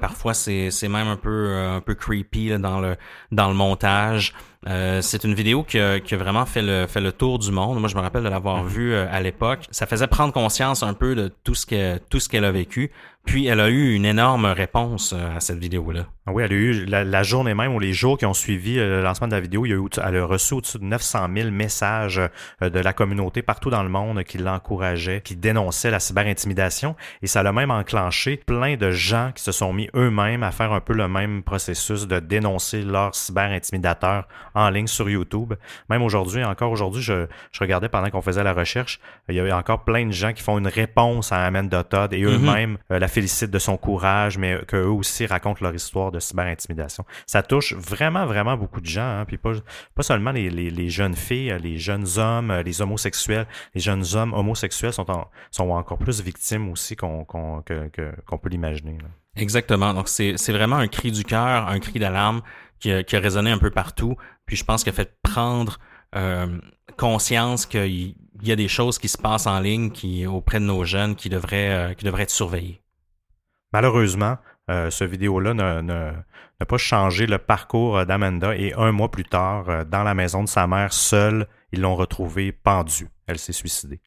[0.00, 2.96] parfois, c'est c'est même un peu un peu creepy dans le
[3.30, 4.34] dans le montage.
[4.66, 7.78] c'est une vidéo qui a, qui a, vraiment fait le fait le tour du monde.
[7.78, 8.68] Moi, je me rappelle de l'avoir mm-hmm.
[8.68, 9.68] vue à l'époque.
[9.70, 12.90] Ça faisait prendre conscience un peu de tout ce que tout ce qu'elle a vécu.
[13.24, 16.06] Puis elle a eu une énorme réponse euh, à cette vidéo-là.
[16.26, 18.98] Ah oui, elle a eu la, journée même ou les jours qui ont suivi euh,
[18.98, 21.28] le lancement de la vidéo, il y a eu, elle a reçu au-dessus de 900
[21.34, 22.20] 000 messages
[22.62, 26.96] euh, de la communauté partout dans le monde qui l'encourageaient, qui dénonçaient la cyberintimidation.
[27.22, 30.72] Et ça a même enclenché plein de gens qui se sont mis eux-mêmes à faire
[30.72, 35.54] un peu le même processus de dénoncer leurs cyberintimidateurs en ligne sur YouTube.
[35.88, 39.52] Même aujourd'hui, encore aujourd'hui, je, je regardais pendant qu'on faisait la recherche, il y avait
[39.52, 42.26] encore plein de gens qui font une réponse à Amanda Todd et mm-hmm.
[42.26, 47.04] eux-mêmes la félicite de son courage, mais qu'eux aussi racontent leur histoire de cyberintimidation.
[47.26, 49.52] Ça touche vraiment, vraiment beaucoup de gens, hein, puis pas,
[49.94, 53.46] pas seulement les, les, jeunes filles, les jeunes hommes, les homosexuels.
[53.74, 55.06] Les jeunes hommes homosexuels sont,
[55.50, 58.98] sont encore plus victimes aussi qu'on qu'on peut l'imaginer.
[59.36, 59.94] Exactement.
[59.94, 62.42] Donc, c'est vraiment un cri du cœur, un cri d'alarme
[62.80, 64.16] qui, qui, a résonné un peu partout.
[64.46, 65.78] Puis je pense qu'il a fait prendre
[66.14, 66.58] euh,
[66.98, 70.84] conscience qu'il y a des choses qui se passent en ligne qui auprès de nos
[70.84, 72.81] jeunes qui devraient, euh, qui devraient être surveillées.
[73.72, 74.36] Malheureusement,
[74.70, 79.84] euh, ce vidéo-là n'a pas changé le parcours d'Amanda et un mois plus tard, euh,
[79.84, 83.08] dans la maison de sa mère, seule, ils l'ont retrouvée pendue.
[83.26, 84.00] Elle s'est suicidée.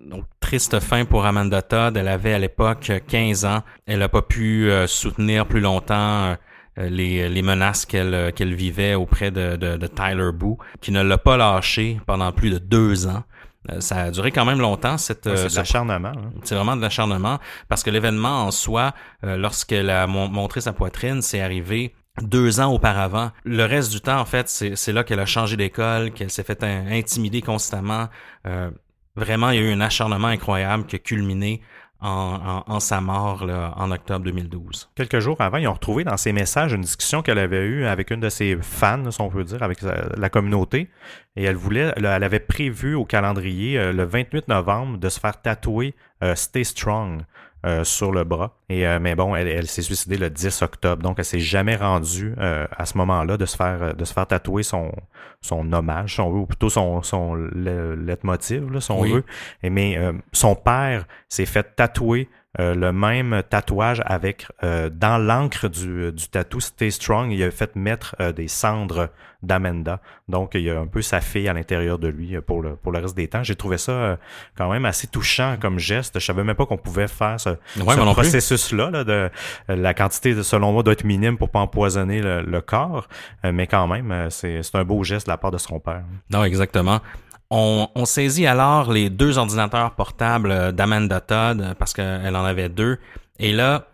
[0.00, 1.96] Donc, triste fin pour Amanda Todd.
[1.96, 3.62] Elle avait à l'époque 15 ans.
[3.86, 6.36] Elle n'a pas pu euh, soutenir plus longtemps
[6.76, 12.00] les, menaces qu'elle vivait auprès de, de, de Tyler Boo, qui ne l'a pas lâché
[12.06, 13.24] pendant plus de deux ans.
[13.70, 14.98] Euh, ça a duré quand même longtemps.
[14.98, 16.08] Cette, c'est de l'acharnement.
[16.08, 16.32] Hein.
[16.44, 18.92] C'est vraiment de l'acharnement parce que l'événement en soi,
[19.24, 23.30] euh, lorsqu'elle a montré sa poitrine, c'est arrivé deux ans auparavant.
[23.44, 26.62] Le reste du temps, en fait, c'est là qu'elle a changé d'école, qu'elle s'est fait
[26.62, 28.08] intimider constamment.
[28.46, 28.70] Euh,
[29.16, 31.62] vraiment, il y a eu un acharnement incroyable qui a culminé
[32.02, 34.90] en, sa mort en octobre 2012.
[34.94, 38.10] Quelques jours avant, ils ont retrouvé dans ses messages une discussion qu'elle avait eue avec
[38.10, 40.88] une de ses fans, si on peut dire, avec la communauté.
[41.36, 45.40] Et elle voulait, elle avait prévu au calendrier euh, le 28 novembre de se faire
[45.40, 45.94] tatouer
[46.34, 47.24] Stay Strong
[47.64, 48.56] euh, sur le bras.
[48.68, 52.34] Et euh, mais bon, elle, s'est suicidée le 10 octobre, donc elle s'est jamais rendue
[52.38, 54.90] euh, à ce moment-là de se faire de se faire tatouer son
[55.42, 59.14] son hommage, son ou plutôt son son leitmotiv, là, son oui.
[59.62, 59.96] Et mais
[60.32, 62.28] son père s'est fait tatouer
[62.60, 67.50] euh, le même tatouage avec euh, dans l'encre du, du tatou Stay Strong, il a
[67.50, 69.08] fait mettre euh, des cendres
[69.42, 70.00] d'Amanda.
[70.28, 72.92] Donc il y a un peu sa fille à l'intérieur de lui pour le pour
[72.92, 73.42] le reste des temps.
[73.42, 74.18] J'ai trouvé ça
[74.54, 76.20] quand même assez touchant comme geste.
[76.20, 77.50] Je savais même pas qu'on pouvait faire ce,
[78.12, 79.30] processus là, de
[79.68, 83.08] la quantité de, selon moi doit être minime pour pas empoisonner le, le corps,
[83.42, 86.04] mais quand même c'est c'est un beau geste de la part de son père.
[86.30, 87.00] Non, exactement.
[87.54, 92.98] On, saisit alors les deux ordinateurs portables d'Amanda Todd parce qu'elle en avait deux.
[93.38, 93.88] Et là,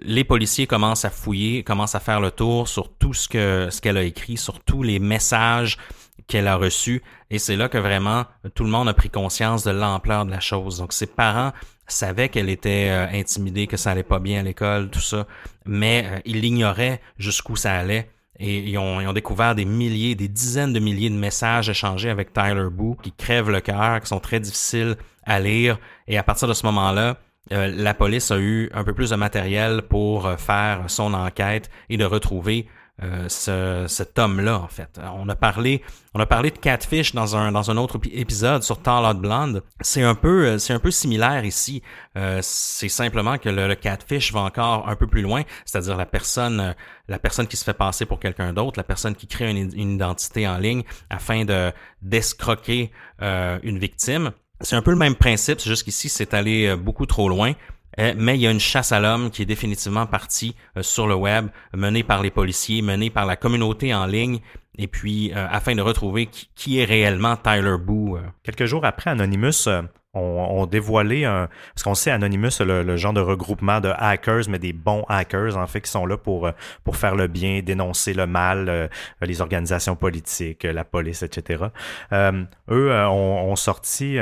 [0.00, 3.80] les policiers commencent à fouiller, commencent à faire le tour sur tout ce que ce
[3.80, 5.78] qu'elle a écrit, sur tous les messages
[6.26, 7.02] qu'elle a reçus.
[7.30, 10.40] Et c'est là que vraiment tout le monde a pris conscience de l'ampleur de la
[10.40, 10.76] chose.
[10.76, 11.52] Donc ses parents
[11.86, 15.26] savaient qu'elle était euh, intimidée, que ça allait pas bien à l'école, tout ça,
[15.64, 18.10] mais euh, ils l'ignoraient jusqu'où ça allait.
[18.40, 22.68] Et ils ont, découvert des milliers, des dizaines de milliers de messages échangés avec Tyler
[22.70, 25.78] Boo qui crèvent le cœur, qui sont très difficiles à lire.
[26.06, 27.16] Et à partir de ce moment-là,
[27.52, 31.70] euh, la police a eu un peu plus de matériel pour euh, faire son enquête
[31.88, 32.66] et de retrouver
[33.00, 35.00] euh, ce, cet homme-là, en fait.
[35.14, 35.82] On a parlé,
[36.14, 39.62] on a parlé de Catfish dans un dans un autre épisode sur Tall Blonde.
[39.80, 41.80] C'est un peu euh, c'est un peu similaire ici.
[42.16, 46.74] Euh, c'est simplement que le, Catfish va encore un peu plus loin, c'est-à-dire la personne
[47.06, 49.92] la personne qui se fait passer pour quelqu'un d'autre, la personne qui crée une, une,
[49.92, 54.32] identité en ligne afin de d'escroquer une victime.
[54.60, 57.54] C'est un peu le même principe, c'est juste qu'ici c'est allé beaucoup trop loin.
[57.98, 61.06] Euh, mais il y a une chasse à l'homme qui est définitivement partie euh, sur
[61.06, 64.40] le web, menée par les policiers, menée par la communauté en ligne,
[64.76, 68.18] et puis euh, afin de retrouver qui, est réellement Tyler Boo.
[68.42, 69.68] Quelques jours après, Anonymous
[70.14, 74.58] ont, dévoilé un, parce qu'on sait Anonymous le, le, genre de regroupement de hackers mais
[74.58, 76.50] des bons hackers en fait qui sont là pour
[76.82, 81.66] pour faire le bien dénoncer le mal les organisations politiques la police etc
[82.12, 82.46] eux
[82.92, 84.18] ont, ont sorti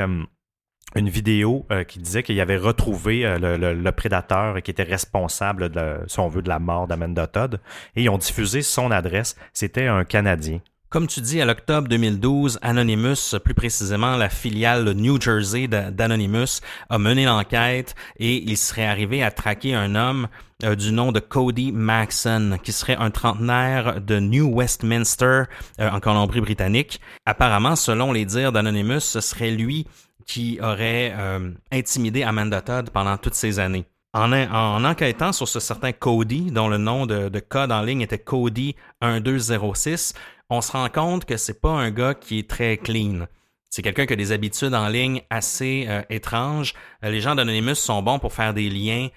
[0.95, 5.97] une vidéo euh, qui disait qu'il avait retrouvé euh, le, prédateur qui était responsable, de,
[6.07, 7.59] si veut, de la mort d'Amanda Todd.
[7.95, 9.35] Et ils ont diffusé son adresse.
[9.53, 10.59] C'était un Canadien.
[10.89, 16.97] Comme tu dis, à l'octobre 2012, Anonymous, plus précisément la filiale New Jersey d'Anonymous, a
[16.97, 20.29] mené l'enquête et il serait arrivé à traquer un homme
[20.63, 25.43] euh, du nom de Cody Maxon, qui serait un trentenaire de New Westminster,
[25.77, 27.01] en Colombie-Britannique.
[27.25, 29.87] Apparemment, selon les dires d'Anonymous, ce serait lui
[30.27, 33.85] qui aurait euh, intimidé Amanda Todd pendant toutes ces années.
[34.13, 38.17] En, en, enquêtant sur ce certain Cody, dont le nom de, code en ligne était
[38.17, 40.13] Cody1206,
[40.49, 43.27] on se rend compte que c'est pas un gars qui est très clean.
[43.69, 46.73] C'est quelqu'un qui a des habitudes en ligne assez euh, étranges.
[47.03, 49.09] Euh, les gens d'Anonymous sont bons pour faire des liens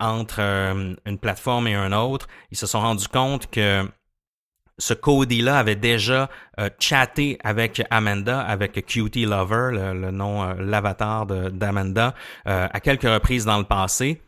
[0.00, 2.26] entre une plateforme et un autre.
[2.50, 3.88] Ils se sont rendus compte que
[4.78, 11.26] ce Cody-là avait déjà euh, chatté avec Amanda, avec Cutie Lover, le, nom, euh, l'avatar
[11.26, 12.14] d'Amanda,
[12.46, 14.22] euh, à quelques reprises dans le passé.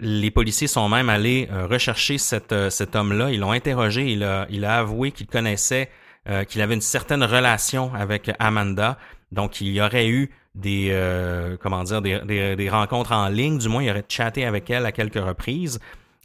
[0.00, 3.30] Les policiers sont même allés rechercher cet homme-là.
[3.30, 4.10] Ils l'ont interrogé.
[4.10, 5.90] Il a, il a avoué qu'il connaissait,
[6.48, 8.98] qu'il avait une certaine relation avec Amanda.
[9.30, 13.58] Donc, il y aurait eu des, comment dire, des, des, des rencontres en ligne.
[13.58, 15.78] Du moins, il aurait chatté avec elle à quelques reprises.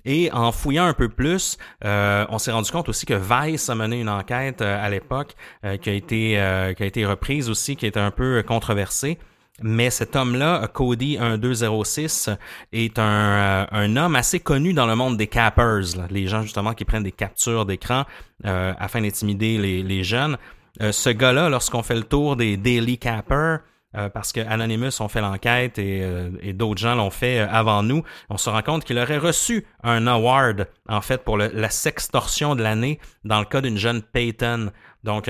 [0.06, 3.76] Et en fouillant un peu plus, euh, on s'est rendu compte aussi que Vice a
[3.76, 5.36] mené une enquête euh, à l'époque
[5.66, 6.32] euh, qui a été
[6.76, 9.18] qui a été reprise aussi, qui était un peu controversée.
[9.64, 12.30] Mais cet homme-là, Cody 1206,
[12.72, 16.84] est un, un homme assez connu dans le monde des cappers, les gens justement qui
[16.84, 18.06] prennent des captures d'écran
[18.44, 20.38] afin d'intimider les, les jeunes.
[20.80, 23.60] ce gars-là, lorsqu'on fait le tour des daily cappers,
[23.96, 27.84] euh, parce que Anonymous ont fait l'enquête et, euh, d'autres gens l'ont fait euh, avant
[27.84, 32.56] nous, on se rend compte qu'il aurait reçu un award en fait pour la sextorsion
[32.56, 34.72] de l'année dans le cas d'une jeune Peyton.
[35.04, 35.30] Donc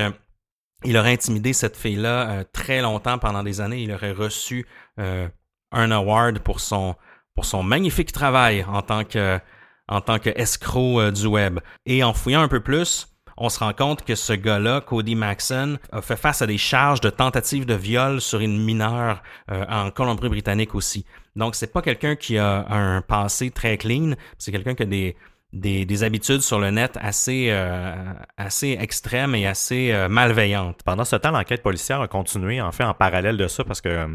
[0.83, 3.81] il aurait intimidé cette fille-là très longtemps pendant des années.
[3.81, 6.95] Il aurait reçu un award pour son
[7.33, 9.39] pour son magnifique travail en tant que
[9.87, 11.59] en tant que escroc du web.
[11.85, 13.10] Et en fouillant un peu plus,
[13.41, 17.01] on se rend compte que ce gars-là, Cody Maxon, a fait face à des charges
[17.01, 21.05] de tentative de viol sur une mineure euh, en Colombie-Britannique aussi.
[21.35, 25.15] Donc, c'est pas quelqu'un qui a un passé très clean, c'est quelqu'un qui a des,
[25.53, 27.93] des, des, habitudes sur le net assez, euh,
[28.37, 30.81] assez extrêmes et assez euh, malveillantes.
[30.83, 33.89] Pendant ce temps, l'enquête policière a continué, en fait, en parallèle de ça, parce que,
[33.89, 34.07] euh,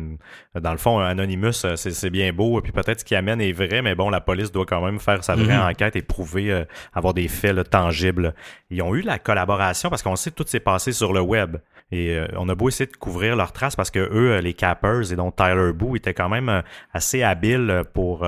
[0.59, 3.95] dans le fond, Anonymous, c'est bien beau, puis peut-être ce qui amène est vrai, mais
[3.95, 5.69] bon, la police doit quand même faire sa vraie mhm.
[5.69, 8.35] enquête et prouver avoir des faits tangibles.
[8.71, 11.59] Ils ont eu la collaboration, parce qu'on sait que tout s'est passé sur le web.
[11.93, 15.15] Et on a beau essayer de couvrir leurs traces parce que eux, les cappers et
[15.15, 18.27] donc Tyler Boo étaient quand même assez habiles pour,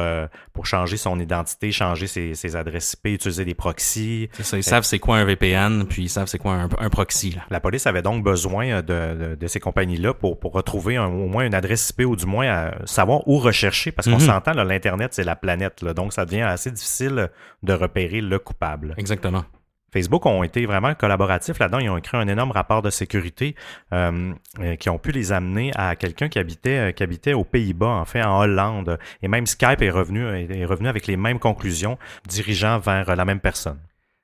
[0.52, 4.28] pour changer son identité, changer ses, ses adresses utiliser des proxys.
[4.40, 7.36] Ça, ils savent c'est quoi un VPN, puis ils savent c'est quoi un, proxy.
[7.50, 12.06] La police avait donc besoin de, ces compagnies-là pour, retrouver au moins une adresse IP
[12.06, 14.20] ou du moins savoir où rechercher, parce qu'on mhm.
[14.20, 17.30] s'entend, l'Internet, c'est la planète, donc ça devient assez difficile
[17.62, 18.94] de repérer le coupable.
[18.96, 19.44] Exactement.
[19.92, 21.78] Facebook ont été vraiment collaboratifs là-dedans.
[21.78, 23.54] Ils ont écrit un énorme rapport de sécurité
[23.92, 27.44] euh, euh, qui ont pu les amener à quelqu'un qui habitait, euh, qui habitait aux
[27.44, 28.98] Pays-Bas, en fait, en Hollande.
[29.22, 31.98] Et même Skype est revenu, est revenu avec les mêmes conclusions,
[32.28, 33.78] dirigeant vers la même personne.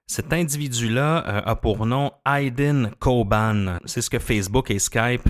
[0.06, 3.78] Cet individu-là a pour nom Aiden Coban.
[3.86, 5.26] C'est ce que Facebook et Skype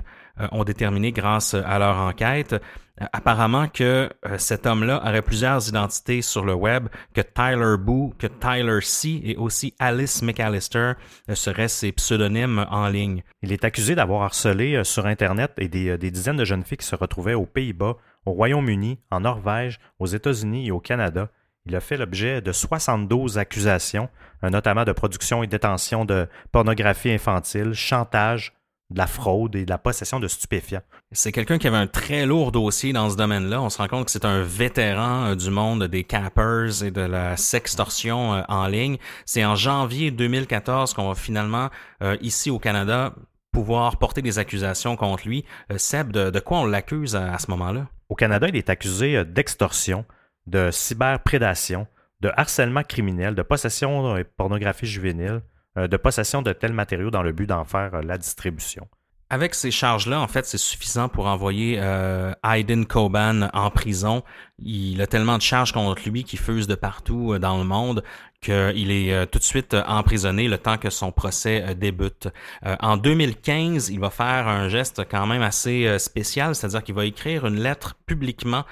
[0.53, 2.61] ont déterminé grâce à leur enquête.
[3.01, 8.15] Euh, apparemment que euh, cet homme-là aurait plusieurs identités sur le web, que Tyler Boo,
[8.19, 10.93] que Tyler C et aussi Alice McAllister
[11.29, 13.25] euh, seraient ses pseudonymes en ligne.
[13.43, 16.95] Il est accusé d'avoir harcelé sur Internet et des, dizaines de jeunes filles qui se
[16.95, 21.31] retrouvaient aux Pays-Bas, au Royaume-Uni, en Norvège, aux États-Unis et au Canada.
[21.67, 24.09] Il a fait l'objet de 72 accusations,
[24.43, 28.53] notamment de production et détention de pornographie infantile, chantage,
[28.91, 30.83] de la fraude et de la possession de stupéfiants.
[31.13, 33.63] C'est quelqu'un qui avait un très lourd dossier dans ce domaine-là.
[33.63, 37.01] On se rend compte que c'est un vétéran euh, du monde des cappers et de
[37.01, 38.99] la sextorsion euh, en ligne.
[39.25, 41.71] C'est en janvier 2014 qu'on va finalement,
[42.03, 43.15] euh, ici au Canada,
[43.53, 45.45] pouvoir porter des accusations contre lui.
[45.77, 47.87] Seb, de, quoi on l'accuse à, ce moment-là?
[48.09, 50.05] Au Canada, il est accusé d'extorsion,
[50.47, 51.87] de cyberprédation,
[52.21, 55.41] de harcèlement criminel, de possession de pornographie juvénile,
[55.77, 58.87] de possession de tels matériaux dans le but d'en faire euh, la distribution.
[59.31, 64.23] Avec ces charges-là, en fait, c'est suffisant pour envoyer euh, Aiden Coban en prison.
[64.59, 68.05] Il a tellement de charges contre lui qui fusent de partout dans le monde
[68.41, 72.29] qu'il est tout de suite emprisonné le temps que son procès débute.
[72.63, 77.47] en 2015, il va faire un geste quand même assez spécial, c'est-à-dire qu'il va écrire
[77.47, 78.65] une lettre publiquement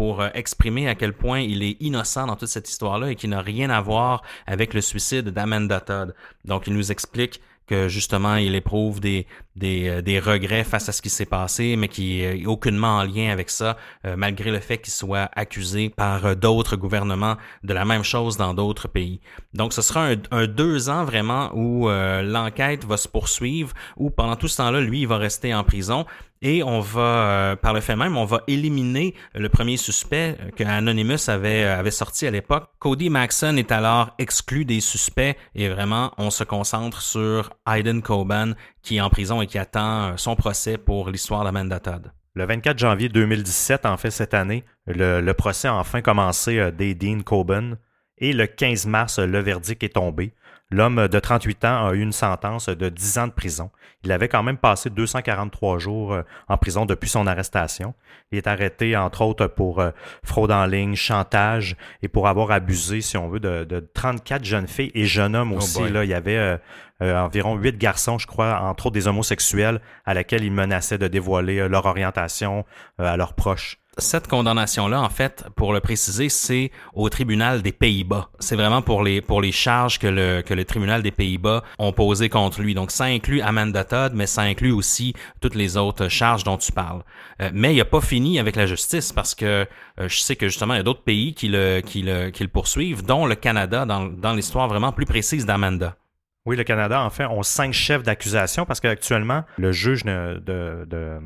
[0.00, 3.28] pour euh, exprimer à quel point il est innocent dans toute cette histoire-là et qu'il
[3.28, 6.14] n'a rien à voir avec le suicide d'Amanda Todd.
[6.46, 11.02] Donc, il nous explique que justement il éprouve des, des, euh, regrets face à ce
[11.02, 14.78] qui s'est passé, mais qui est aucunement en lien avec ça, euh, malgré le fait
[14.78, 19.20] qu'il soit accusé par d'autres gouvernements de la même chose dans d'autres pays.
[19.52, 24.48] Donc ce sera un, deux ans vraiment où l'enquête va se poursuivre, où pendant tout
[24.48, 26.06] ce temps-là, lui, il va rester en prison.
[26.42, 31.28] Et on va, par le fait même, on va éliminer le premier suspect que Anonymous
[31.28, 32.64] avait, avait sorti à l'époque.
[32.78, 38.52] Cody Maxon est alors exclu des suspects et vraiment, on se concentre sur Aiden Coban
[38.80, 42.10] qui est en prison et qui attend son procès pour l'histoire d'Amanda Todd.
[42.34, 47.72] Le 24 janvier 2017, en fait, cette année, le, procès a enfin commencé d'Aiden Coban
[48.16, 50.32] et le 15 mars, le verdict est tombé.
[50.70, 53.70] L'homme de 38 ans a eu une sentence de 10 ans de prison.
[54.04, 57.94] Il avait quand même passé 243 jours euh, en prison depuis son arrestation.
[58.32, 59.90] Il est arrêté, entre autres, pour euh,
[60.22, 64.92] fraude en ligne, chantage et pour avoir abusé, si on veut, de, 34 jeunes filles
[64.94, 65.88] et jeunes hommes oh aussi.
[65.90, 66.56] là, il y avait euh,
[67.00, 71.68] environ 8 garçons, je crois, entre autres des homosexuels, à laquelle il menaçait de dévoiler
[71.68, 72.64] leur orientation
[72.98, 78.30] à leurs proches cette condamnation-là, en fait, pour le préciser, c'est au tribunal des Pays-Bas.
[78.38, 81.92] C'est vraiment pour les, pour les charges que le, que le tribunal des Pays-Bas ont
[81.92, 82.74] posées contre lui.
[82.74, 86.72] Donc, ça inclut Amanda Todd, mais ça inclut aussi toutes les autres charges dont tu
[86.72, 87.02] parles.
[87.42, 90.48] Euh, mais il n'a pas fini avec la justice parce que euh, je sais que
[90.48, 93.34] justement, il y a d'autres pays qui le, qui, le, qui le poursuivent, dont le
[93.34, 95.96] Canada, dans, dans l'histoire vraiment plus précise d'Amanda.
[96.46, 101.18] Oui, le Canada, en fait, ont cinq chefs d'accusation parce qu'actuellement, le juge de, de,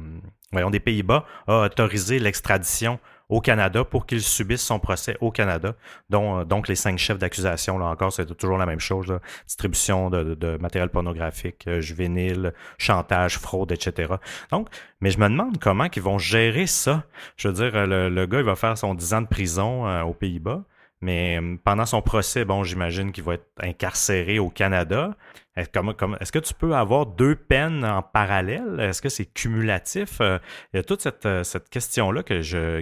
[0.53, 2.99] voyons, des Pays-Bas a autorisé l'extradition
[3.29, 5.75] au Canada pour qu'il subisse son procès au Canada.
[6.13, 9.19] euh, donc, les cinq chefs d'accusation, là encore, c'est toujours la même chose.
[9.47, 14.15] Distribution de, matériel pornographique, euh, juvénile, chantage, fraude, etc.
[14.51, 14.69] Donc,
[15.01, 17.05] mais je me demande comment ils vont gérer ça.
[17.37, 20.03] Je veux dire, le, le gars, il va faire son 10 ans de prison euh,
[20.03, 20.65] aux Pays-Bas.
[21.05, 25.15] Mais euh, pendant son procès, bon, j'imagine qu'il va être incarcéré au Canada.
[25.55, 28.81] Est-ce que tu peux avoir deux peines en parallèle?
[28.81, 30.23] Est-ce que c'est cumulatif?
[30.23, 30.39] Euh,
[30.73, 32.23] il y a toute cette, euh, question-là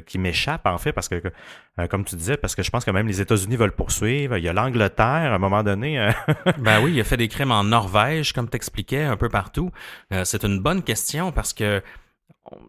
[0.07, 1.21] qui m'échappe, en fait, parce que,
[1.91, 4.37] comme tu disais, parce que je pense que même les États-Unis veulent poursuivre.
[4.37, 6.13] Il y a l'Angleterre, à un moment donné.
[6.59, 9.73] ben oui, il a fait des crimes en Norvège, comme tu expliquais, un peu partout.
[10.23, 11.83] c'est une bonne question parce que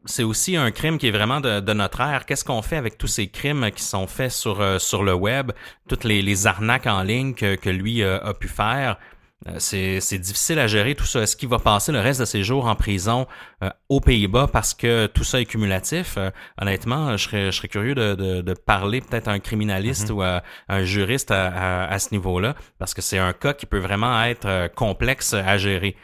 [0.05, 2.25] c'est aussi un crime qui est vraiment de, notre ère.
[2.25, 5.51] Qu'est-ce qu'on fait avec tous ces crimes qui sont faits sur, euh, sur le web,
[5.87, 8.97] toutes les, arnaques en ligne que, lui euh, a pu faire?
[9.47, 11.21] Euh, c'est difficile à gérer tout ça.
[11.21, 13.27] Est-ce qu'il va passer le reste de ses jours en prison
[13.89, 16.17] aux Pays-Bas parce que tout ça est cumulatif?
[16.61, 20.13] honnêtement, je serais, je serais curieux de, de, parler peut-être à un criminaliste mm-hmm.
[20.13, 23.79] ou à, un juriste à, à, ce niveau-là parce que c'est un cas qui peut
[23.79, 25.97] vraiment être complexe à gérer.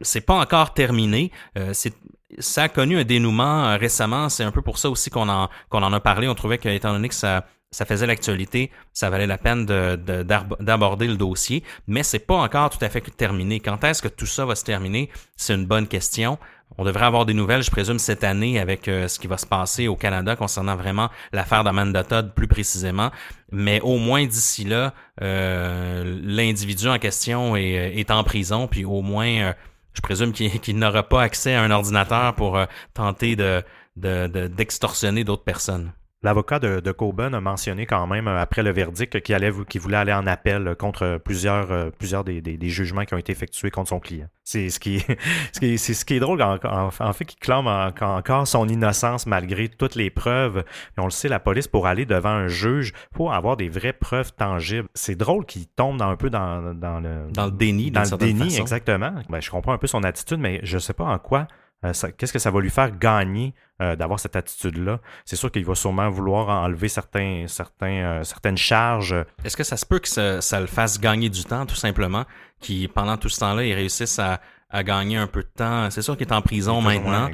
[0.00, 1.30] C'est pas encore terminé.
[1.72, 1.94] c'est
[2.38, 4.28] ça a connu un dénouement euh, récemment.
[4.28, 6.28] C'est un peu pour ça aussi qu'on en, qu'on en a parlé.
[6.28, 11.16] On trouvait qu'étant donné que ça, ça faisait l'actualité, ça valait la peine d'aborder le
[11.16, 13.60] dossier, mais c'est pas encore tout à fait terminé.
[13.60, 15.10] Quand est-ce que tout ça va se terminer?
[15.36, 16.38] C'est une bonne question.
[16.76, 19.46] On devrait avoir des nouvelles, je présume, cette année avec euh, ce qui va se
[19.46, 23.10] passer au Canada concernant vraiment l'affaire d'Amanda Todd plus précisément.
[23.50, 29.00] Mais au moins d'ici là, euh, l'individu en question est, est, en prison, puis au
[29.00, 29.54] moins
[29.94, 33.62] je présume qu'il n'aura pas accès à un ordinateur pour euh, tenter de,
[33.96, 35.92] d'extorsionner d'autres personnes.
[36.24, 39.80] L'avocat de, de, Coben a mentionné quand même euh, après le verdict qu'il allait qu'il
[39.80, 43.70] voulait aller en appel contre plusieurs euh, plusieurs des, des, jugements qui ont été effectués
[43.70, 44.26] contre son client.
[44.42, 45.04] C'est ce qui
[45.52, 50.10] c'est ce qui est drôle en, fait qu'il clame encore son innocence malgré toutes les
[50.10, 50.64] preuves.
[50.96, 54.32] on le sait la police pour aller devant un juge pour avoir des vraies preuves
[54.34, 54.88] tangibles.
[54.94, 58.58] C'est drôle qu'il tombe un peu dans, dans le dans le déni dans le déni
[58.58, 59.12] exactement.
[59.28, 61.46] Ben, je comprends un peu son attitude mais je sais pas en quoi
[61.84, 65.00] euh, qu'est-ce que ça va lui faire gagner euh, d'avoir cette attitude-là?
[65.24, 69.14] C'est sûr qu'il va sûrement vouloir enlever certains, certains, euh, certaines charges.
[69.44, 72.24] Est-ce que ça se peut que ça, le fasse gagner du temps, tout simplement,
[72.60, 74.40] qui pendant tout ce temps-là, il réussisse à,
[74.82, 75.88] gagner un peu de temps?
[75.90, 77.30] C'est sûr qu'il est en prison maintenant,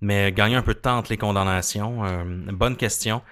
[0.00, 2.02] mais gagner un peu de temps entre les condamnations,
[2.52, 3.22] bonne question.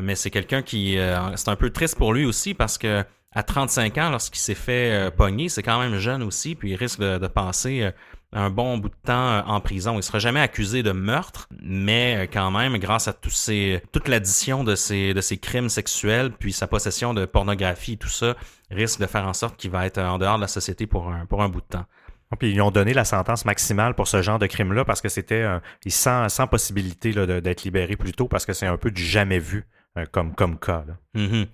[0.00, 0.98] mais c'est quelqu'un qui...
[1.36, 5.12] c'est un peu triste pour lui aussi parce que à 35 ans, lorsqu'il s'est fait
[5.16, 7.92] pogner, c'est quand même jeune aussi, puis il risque de, de passer
[8.34, 9.96] un bon bout de temps euh, en prison.
[9.96, 14.08] Il sera jamais accusé de meurtre, mais euh, quand même, grâce à tous ces, toute
[14.08, 18.36] l'addition de ces crimes sexuels, puis sa possession de pornographie, tout ça,
[18.70, 21.26] risque de faire en sorte qu'il va être en dehors de la société pour un,
[21.26, 21.86] pour un bout de temps.
[22.30, 25.08] Ah, puis ils ont donné la sentence maximale pour ce genre de crime-là parce que
[25.08, 25.46] c'était
[25.86, 29.66] sans, sans possibilité d'être libéré plus tôt parce que c'est un peu du jamais vu
[29.96, 30.84] euh, comme, comme cas.
[30.88, 30.96] Là.
[31.14, 31.46] Mm-hmm.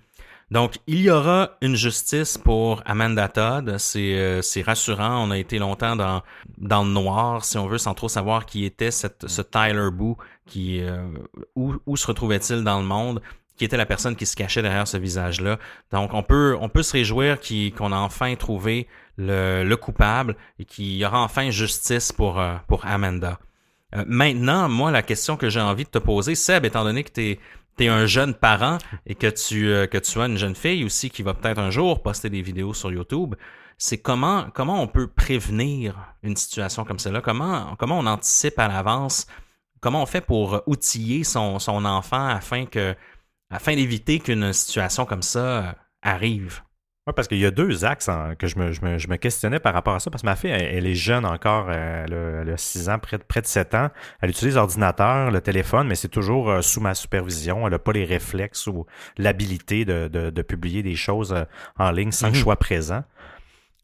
[0.51, 3.77] Donc, il y aura une justice pour Amanda Todd.
[3.77, 5.25] C'est, euh, c'est rassurant.
[5.25, 6.23] On a été longtemps dans,
[6.57, 10.81] dans le noir, si on veut, sans trop savoir qui était ce Tyler Boo, qui,
[10.81, 11.07] euh,
[11.55, 13.21] où, se retrouvait-il dans le monde,
[13.55, 15.57] qui était la personne qui se cachait derrière ce visage-là.
[15.93, 17.37] Donc, on peut, on peut se réjouir
[17.77, 22.55] qu'on a enfin trouvé le, le coupable et qu'il y aura enfin justice pour, euh,
[22.67, 23.39] pour Amanda.
[24.05, 27.21] maintenant, moi, la question que j'ai envie de te poser, Seb, étant donné que tu
[27.21, 27.39] es
[27.87, 31.23] un jeune parent et que tu, euh, que tu as une jeune fille aussi qui
[31.23, 33.35] va peut-être un jour poster des vidéos sur YouTube,
[33.77, 37.21] c'est comment, comment on peut prévenir une situation comme celle-là?
[37.21, 39.27] Comment, comment on anticipe à l'avance?
[39.79, 42.95] Comment on fait pour outiller son, son enfant afin que
[43.49, 46.61] afin d'éviter qu'une situation comme ça arrive?
[47.11, 48.09] Oui, parce qu'il y a deux axes
[48.39, 50.35] que je me, je, me, je me, questionnais par rapport à ça, parce que ma
[50.35, 53.89] fille, elle, est jeune encore, elle a, 6 ans, près, près de 7 ans.
[54.21, 57.65] Elle utilise l'ordinateur, le téléphone, mais c'est toujours euh, sous ma supervision.
[57.65, 58.85] Elle n'a pas les réflexes ou
[59.17, 61.43] l'habilité de, de, de, publier des choses euh,
[61.77, 62.43] en ligne sans que je mhm.
[62.43, 63.03] sois présent.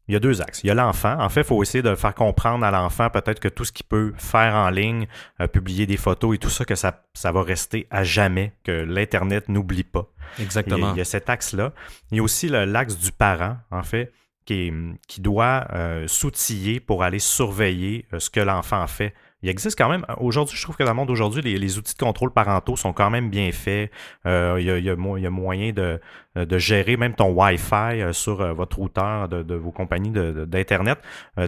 [0.08, 0.62] Il y a deux axes.
[0.64, 1.16] Il y a l'enfant.
[1.20, 3.86] En fait, il faut essayer de faire comprendre à l'enfant peut-être que tout ce qu'il
[3.86, 5.06] peut faire en ligne,
[5.40, 8.72] euh, publier des photos et tout ça, que ça, ça va rester à jamais, que
[8.72, 10.06] l'Internet n'oublie pas.
[10.40, 10.92] Exactement.
[10.94, 11.72] Il y, a, cet axe-là.
[12.10, 14.12] Il y a aussi l'axe du parent, en fait,
[14.46, 14.72] qui,
[15.06, 19.88] qui doit euh, s'outiller pour aller surveiller euh, ce que l'enfant fait il existe quand
[19.88, 22.92] même, aujourd'hui, je trouve que dans le monde d'aujourd'hui, les, outils de contrôle parentaux sont
[22.92, 23.90] quand même bien faits.
[24.26, 26.00] Euh, il, y a, il, y a, moyen de,
[26.44, 30.98] de gérer même ton Wi-Fi euh, sur euh, votre routeur de, de vos compagnies d'Internet.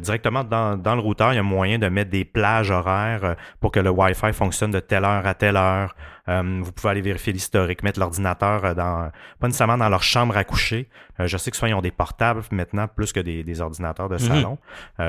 [0.00, 3.72] directement dans, dans le routeur, il y a moyen de mettre des plages horaires pour
[3.72, 5.94] que le Wi-Fi fonctionne de telle heure à telle heure.
[6.26, 10.88] vous pouvez aller vérifier l'historique, mettre l'ordinateur dans, pas nécessairement dans leur chambre à coucher.
[11.18, 14.14] je sais que soit ils ont des portables maintenant plus que des, des ordinateurs de
[14.14, 14.20] mhm.
[14.20, 14.58] salon.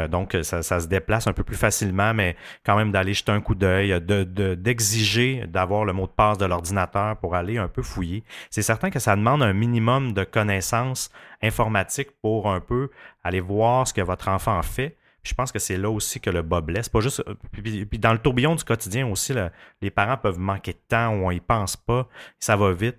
[0.10, 3.42] donc, ça, ça, se déplace un peu plus facilement, mais quand même d'aller jeter un
[3.42, 4.24] coup d'œil, de,
[4.56, 8.24] d'exiger d'avoir le mot de passe de l'ordinateur pour aller un peu fouiller.
[8.50, 11.12] C'est certain que ça demande un minimum de connaissances
[11.42, 12.90] informatiques pour un peu
[13.24, 14.98] aller voir ce que votre enfant fait.
[15.24, 16.90] Je pense que c'est là aussi que le bas blesse.
[16.90, 17.24] Pas juste.
[17.52, 19.34] Puis, dans le tourbillon du quotidien aussi,
[19.82, 22.08] les parents peuvent manquer de temps ou on y pense pas.
[22.40, 22.98] Ça va vite.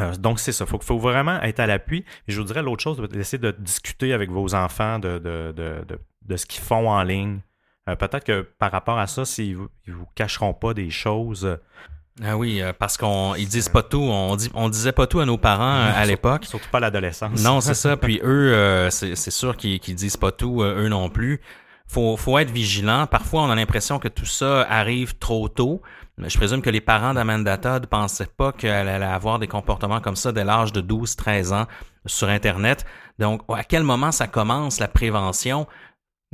[0.00, 0.66] Euh, donc, c'est ça.
[0.70, 2.04] Il faut, vraiment être à l'appui.
[2.28, 5.52] je vous dirais l'autre chose, d'essayer de discuter avec vos enfants de,
[6.36, 7.40] ce qu'ils font en ligne,
[7.88, 11.58] euh, peut-être que par rapport à ça, s'ils vous, vous cacheront pas des choses.
[12.20, 14.02] Euh, ah oui, euh, parce qu'on ils disent pas tout.
[14.02, 16.44] On dit on disait pas tout à nos parents à l'époque.
[16.44, 17.42] Surtout pas l'adolescence.
[17.42, 17.96] Non, c'est ça.
[17.98, 21.40] Puis eux, c'est sûr qu'ils disent pas tout, eux non plus
[21.92, 23.06] faut, faut être vigilant.
[23.06, 25.82] Parfois, on a l'impression que tout ça arrive trop tôt.
[26.18, 30.16] Je présume que les parents d'Amanda Todd pensaient pas qu'elle allait avoir des comportements comme
[30.16, 31.66] ça dès l'âge de 12-13 ans
[32.06, 32.86] sur Internet.
[33.18, 35.66] Donc, à quel moment ça commence la prévention?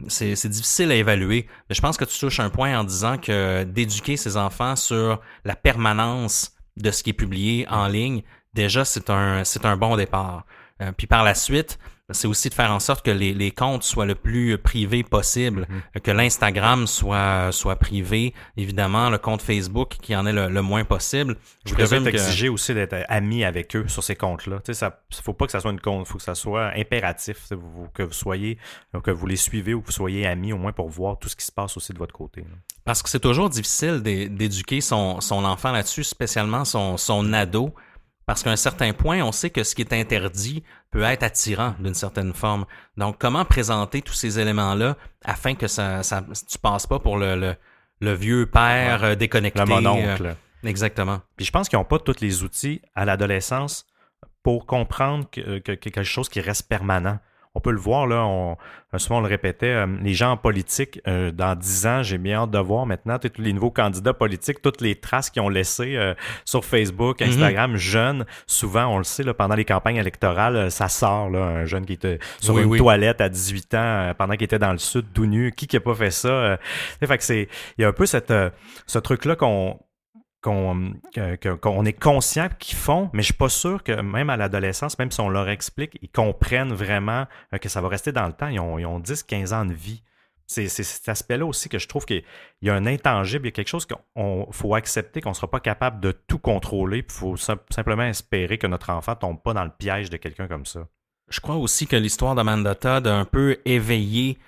[0.06, 1.46] C'est difficile à évaluer.
[1.68, 5.20] Mais je pense que tu touches un point en disant que d'éduquer ses enfants sur
[5.44, 8.22] la permanence de ce qui est publié en ligne,
[8.54, 10.44] déjà, c'est un, bon départ.
[10.80, 11.78] Euh, puis par la suite,
[12.10, 15.66] c'est aussi de faire en sorte que les, les comptes soient le plus privé possible,
[15.68, 16.00] mhm.
[16.00, 21.36] que l'Instagram soit soit privé, évidemment le compte Facebook qui en est le, moins possible.
[21.66, 24.58] Je Vous devez exiger aussi d'être ami avec eux sur ces comptes-là.
[24.58, 27.48] Tu sais, ça faut pas que ça soit une compte, faut que ça soit impératif,
[27.94, 28.58] que vous soyez
[29.02, 31.36] que vous les suivez ou que vous soyez amis au moins pour voir tout ce
[31.36, 32.44] qui se passe aussi de votre côté.
[32.84, 37.74] Parce que c'est toujours difficile d'éduquer son, son enfant là-dessus, spécialement son, son ado.
[38.28, 41.74] Parce qu'à un certain point, on sait que ce qui est interdit peut être attirant
[41.78, 42.66] d'une certaine forme.
[42.98, 47.56] Donc, comment présenter tous ces éléments-là afin que ça, ça tu passes pas pour le,
[48.02, 49.60] le, vieux père euh, déconnecté.
[49.60, 50.26] Le mononcle.
[50.26, 51.22] Euh, exactement.
[51.38, 53.86] Puis je pense qu'ils n'ont pas tous les outils à l'adolescence
[54.42, 57.20] pour comprendre que, que, quelque chose qui reste permanent
[57.58, 58.56] on peut le voir, là, on,
[58.94, 62.16] euh, souvent on le répétait, euh, les gens en politique, euh, dans dix ans, j'ai
[62.16, 65.48] bien hâte de voir maintenant tous les nouveaux candidats politiques, toutes les traces qu'ils ont
[65.48, 65.98] laissées
[66.44, 67.30] sur Facebook, mhm.
[67.30, 68.26] Instagram, jeunes.
[68.46, 71.94] Souvent, on le sait, là, pendant les campagnes électorales, ça sort, là, un jeune qui
[71.94, 75.50] était sur une toilette à 18 ans pendant qu'il était dans le sud tout nu.
[75.50, 76.58] Qui qui a pas fait ça?
[77.04, 78.32] fait que c'est, il y a un peu cette,
[78.86, 79.80] ce truc-là qu'on
[80.40, 85.10] qu'on est conscient qu'ils font, mais je suis pas sûr que même à l'adolescence, même
[85.10, 88.48] si on leur explique, ils comprennent vraiment euh, que ça va rester dans le temps.
[88.48, 90.02] Ils ont, ils ont 10, 15 ans de vie.
[90.46, 92.22] C'est cet aspect-là aussi que je trouve qu'il
[92.62, 93.96] y a un intangible, il y a quelque chose qu'il
[94.50, 98.66] faut accepter qu'on ne sera pas capable de tout contrôler, il faut simplement espérer que
[98.66, 100.88] notre enfant ne tombe pas dans le piège de quelqu'un comme ça.
[101.28, 104.38] Je crois aussi que l'histoire d'Amanda Todd a un peu éveillé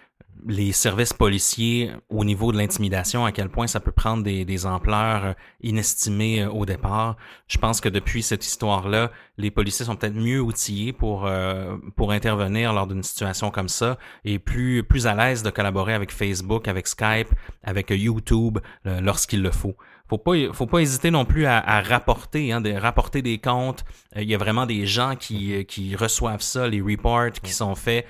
[0.46, 4.66] les services policiers au niveau de l'intimidation, à quel point ça peut prendre des, des
[4.66, 7.16] ampleurs euh, inestimées euh, au départ.
[7.48, 12.12] Je pense que depuis cette histoire-là, les policiers sont peut-être mieux outillés pour euh, pour
[12.12, 16.68] intervenir lors d'une situation comme ça et plus plus à l'aise de collaborer avec Facebook,
[16.68, 17.28] avec Skype,
[17.62, 19.76] avec YouTube lorsqu'il le faut.
[20.08, 23.84] Faut pas faut pas hésiter non plus à, rapporter hein, rapporter des comptes.
[24.16, 28.06] Il y a vraiment des gens qui qui reçoivent ça, les reports qui sont faits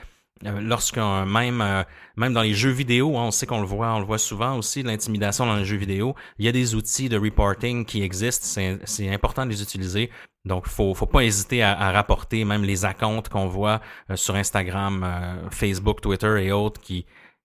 [0.47, 1.83] euh, lorsqu'on même euh,
[2.17, 4.57] même dans les jeux vidéo, hein, on sait qu'on le voit, on le voit souvent
[4.57, 6.15] aussi l'intimidation dans les jeux vidéo.
[6.39, 8.47] Il y a des outils de reporting qui existent,
[8.85, 10.11] c'est important de les utiliser.
[10.47, 13.81] Donc faut faut pas hésiter à, rapporter même les accounts qu'on voit
[14.11, 15.07] euh, sur Instagram,
[15.51, 17.05] Facebook, Twitter et autres qui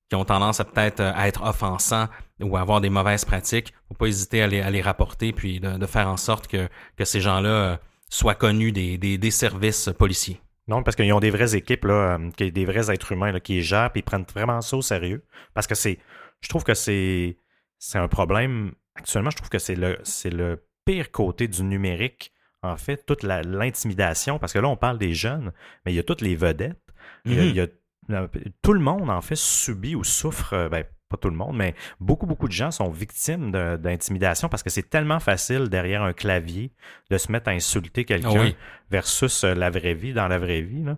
[0.10, 2.08] qui ont tendance à peut-être à être offensants
[2.40, 3.74] ou à avoir des mauvaises pratiques.
[3.90, 7.04] Faut pas hésiter à les, à les rapporter puis de, faire en sorte que que
[7.04, 7.80] ces gens-là
[8.10, 10.40] soient connus des, des services policiers.
[10.68, 13.54] Non, parce qu'ils ont des vraies équipes, là, euh, des vrais êtres humains là, qui
[13.54, 15.24] les gèrent, puis ils prennent vraiment ça au sérieux.
[15.54, 16.00] Parce que c'est.
[16.42, 17.38] Je trouve que c'est.
[17.78, 18.74] C'est un problème.
[18.96, 22.32] Actuellement, je trouve que c'est le, c'est le pire côté du numérique.
[22.64, 25.54] En fait, toute l'intimidation, parce que là, on parle des jeunes,
[25.86, 26.82] mais il y a toutes les vedettes.
[27.26, 27.68] il, y a,
[28.10, 28.28] mm-hmm.
[28.64, 31.76] tout le monde, en fait, subit ou souffre, euh, ben, pas tout le monde, mais
[32.00, 36.72] beaucoup, beaucoup de gens sont victimes d'intimidation parce que c'est tellement facile derrière un clavier
[37.12, 38.52] de se mettre à insulter quelqu'un
[38.90, 40.84] versus euh, la vraie vie, dans la vraie vie.
[40.84, 40.98] Là.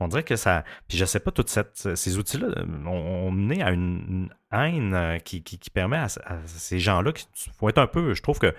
[0.00, 0.64] On dirait que ça.
[0.88, 1.46] Puis je sais pas, tous
[1.94, 2.48] ces outils-là
[2.86, 7.26] ont, mené à une, haine euh, qui, qui, permet à, à ces gens-là qui
[7.56, 8.14] faut être un peu.
[8.14, 8.54] Je trouve que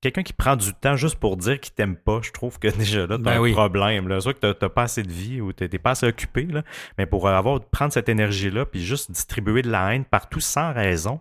[0.00, 3.00] quelqu'un qui prend du temps juste pour dire qu'il t'aime pas, je trouve que déjà
[3.06, 4.08] là, t'as ben un problème.
[4.08, 4.20] Là.
[4.20, 6.62] Soit que t'as pas assez de vie ou t'es pas assez occupé, là.
[6.98, 11.20] mais pour avoir prendre cette énergie-là puis juste distribuer de la haine partout sans raison,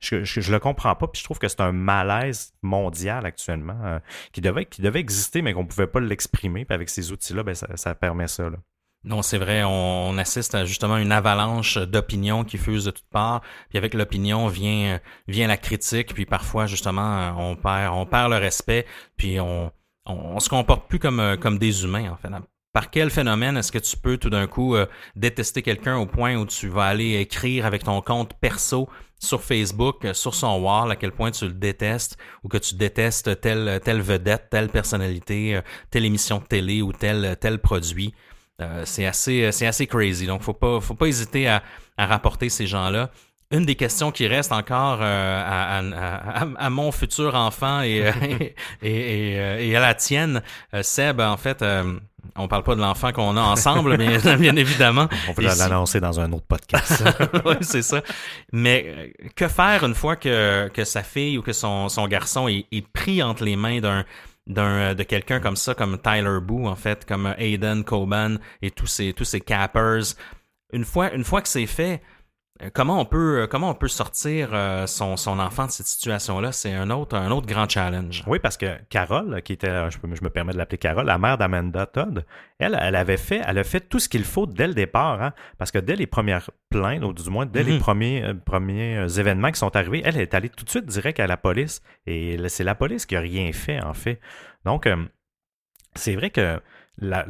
[0.00, 3.98] je, je, le comprends pas, puis je trouve que c'est un malaise mondial actuellement euh,
[4.32, 6.64] qui, devait, qui devait exister, mais qu'on pouvait pas l'exprimer.
[6.64, 8.48] Puis avec ces outils-là, ben, ça, ça permet ça.
[8.48, 8.58] Là.
[9.04, 13.42] Non, c'est vrai, on, assiste à justement une avalanche d'opinions qui fusent de toutes parts.
[13.68, 18.38] Puis avec l'opinion vient vient la critique, puis parfois justement on perd on perd le
[18.38, 18.86] respect,
[19.16, 19.72] puis on
[20.06, 22.42] on, se comporte plus comme comme des humains en.
[22.72, 26.36] Par quel phénomène est-ce que tu peux tout d'un coup euh, détester quelqu'un au point
[26.36, 28.88] où tu vas aller écrire avec ton compte perso
[29.18, 32.74] sur Facebook, euh, sur son wall, à quel point tu le détestes ou que tu
[32.76, 38.14] détestes telle telle vedette, telle personnalité, euh, telle émission de télé ou tel tel produit?
[38.62, 40.26] Euh, c'est assez, c'est assez crazy.
[40.26, 41.62] Donc, faut pas, faut pas hésiter à,
[41.96, 43.10] à rapporter ces gens-là.
[43.50, 48.10] Une des questions qui reste encore euh, à, à, à, mon futur enfant et,
[48.82, 50.42] et, et, à la tienne,
[50.72, 51.62] euh, Seb, en fait,
[52.34, 55.06] on parle pas de l'enfant qu'on a ensemble, mais bien évidemment.
[55.28, 57.04] On va l'annoncer dans un autre podcast.
[57.44, 58.00] oui, c'est ça.
[58.52, 62.64] Mais que faire une fois que, que sa fille ou que son, son garçon est,
[62.72, 64.06] est pris entre les mains d'un
[64.46, 68.70] d'un euh, de quelqu'un comme ça, comme Tyler Boo en fait, comme Aiden Coban et
[68.70, 70.14] tous ces tous ces cappers.
[70.72, 72.02] Une fois une fois que c'est fait,
[72.74, 74.50] comment on peut comment on peut sortir
[74.86, 78.22] son, son enfant de cette situation-là, c'est un autre un autre grand challenge.
[78.26, 81.86] Oui, parce que Carole, qui était, je, me permets de l'appeler Carole, la mère d'Amanda
[81.86, 82.24] Todd,
[82.58, 85.32] elle, elle avait fait, elle a fait tout ce qu'il faut dès le départ, hein,
[85.58, 87.80] parce que dès les premières plaintes, ou du moins dès les mhm.
[87.80, 91.36] premiers premiers événements qui sont arrivés, elle est allée tout de suite direct à la
[91.36, 94.20] police, et c'est la police qui a rien fait en fait.
[94.64, 94.88] Donc
[95.94, 96.60] c'est vrai que
[96.98, 97.26] la,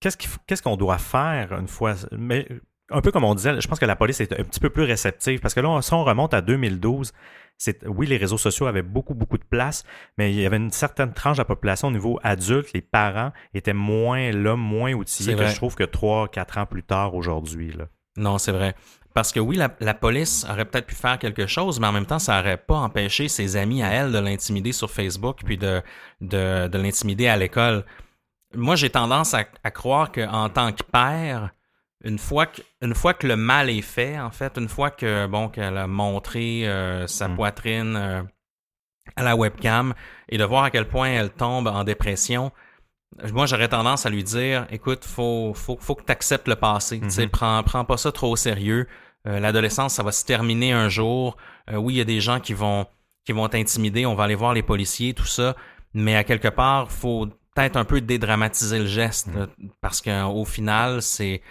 [0.00, 1.94] qu'est-ce qu'on doit faire une fois.
[2.12, 2.46] Mais
[2.90, 4.84] un peu comme on disait, je pense que la police est un petit peu plus
[4.84, 7.12] réceptive parce que là, si on remonte à 2012,
[7.86, 9.84] oui, les réseaux sociaux avaient beaucoup, beaucoup de place,
[10.16, 12.72] mais il y avait une certaine tranche de la population au niveau adulte.
[12.72, 16.82] Les parents étaient moins là, moins outillés que je trouve que trois, quatre ans plus
[16.82, 17.76] tard aujourd'hui.
[18.16, 18.74] Non, c'est vrai.
[19.12, 22.20] Parce que oui, la, police aurait peut-être pu faire quelque chose, mais en même temps,
[22.20, 25.82] ça n'aurait pas empêché ses amis à elle de l'intimider sur Facebook puis de,
[26.20, 27.84] de, de l'intimider à l'école
[28.54, 31.50] moi, j'ai tendance à, croire qu'en tant que père,
[32.04, 35.26] une fois que, une fois que le mal est fait, en fait, une fois que
[35.26, 37.36] bon qu'elle a montré euh, sa mm.
[37.36, 38.22] poitrine euh,
[39.16, 39.94] à la webcam
[40.28, 42.52] et de voir à quel point elle tombe en dépression,
[43.32, 47.00] moi j'aurais tendance à lui dire écoute, faut faut, faut que tu acceptes le passé,
[47.00, 47.30] tu sais, mm-hmm.
[47.30, 48.86] prends, prends pas ça trop au sérieux.
[49.26, 51.36] Euh, l'adolescence, ça va se terminer un jour.
[51.70, 52.86] oui, il y a des gens qui vont
[53.26, 55.54] qui vont t'intimider, on va aller voir les policiers, tout ça,
[55.92, 59.48] mais à quelque part, faut peut-être un peu dédramatiser le geste, mm.
[59.82, 61.42] parce qu'au final, c'est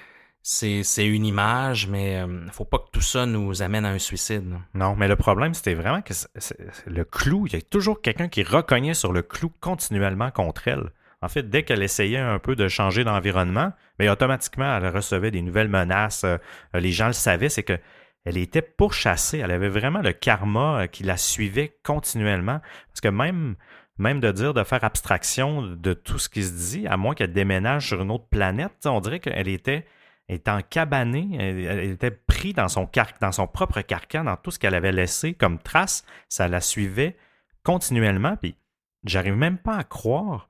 [0.42, 4.46] c'est une image, mais euh, faut pas que tout ça nous amène à un suicide.
[4.74, 6.14] Non, mais le problème, c'était vraiment que
[6.88, 10.92] le clou, il y a toujours quelqu'un qui recognait sur le clou continuellement contre elle.
[11.22, 15.32] En fait, dès qu'elle essayait un peu de changer d'environnement, mais ben, automatiquement, elle recevait
[15.32, 16.24] des nouvelles menaces.
[16.24, 16.38] Euh,
[16.74, 17.78] les gens le savaient, c'est que
[18.26, 19.40] elle était pourchassée.
[19.40, 22.62] Elle avait vraiment le karma euh, qui la suivait continuellement.
[22.88, 23.56] Parce que même
[24.00, 27.34] même de dire de faire abstraction de tout ce qui se dit, à moins qu'elle
[27.34, 29.86] déménage sur une autre planète, on dirait qu'elle était,
[30.48, 32.88] en cabanée, elle, était prise dans son,
[33.48, 37.18] propre carcan, dans tout ce qu'elle avait laissé comme trace, ça la suivait
[37.64, 38.56] continuellement, puis
[39.04, 40.50] j'arrive même pas à croire,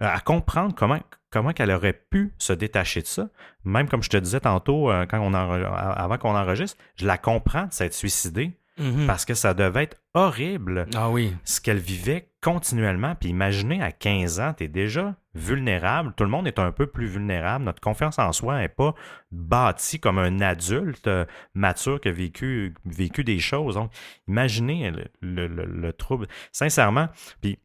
[0.00, 0.98] à comprendre comment,
[1.30, 3.28] comment qu'elle aurait pu se détacher de ça.
[3.64, 7.94] Même comme je te disais tantôt, euh, avant qu'on enregistre, je la comprends de s'être
[7.94, 9.06] suicidée Mhm.
[9.06, 10.86] Parce que ça devait être horrible.
[10.94, 11.36] Ah oui.
[11.44, 13.14] Ce qu'elle vivait continuellement.
[13.14, 16.12] Puis imaginez, à 15 ans, tu es déjà vulnérable.
[16.16, 17.64] Tout le monde est un peu plus vulnérable.
[17.64, 18.94] Notre confiance en soi n'est pas
[19.30, 23.74] bâtie comme un adulte euh, mature qui a vécu, vécu des choses.
[23.74, 23.92] Donc,
[24.26, 26.26] imaginez le, trouble.
[26.50, 27.08] Sincèrement,
[27.40, 27.58] puis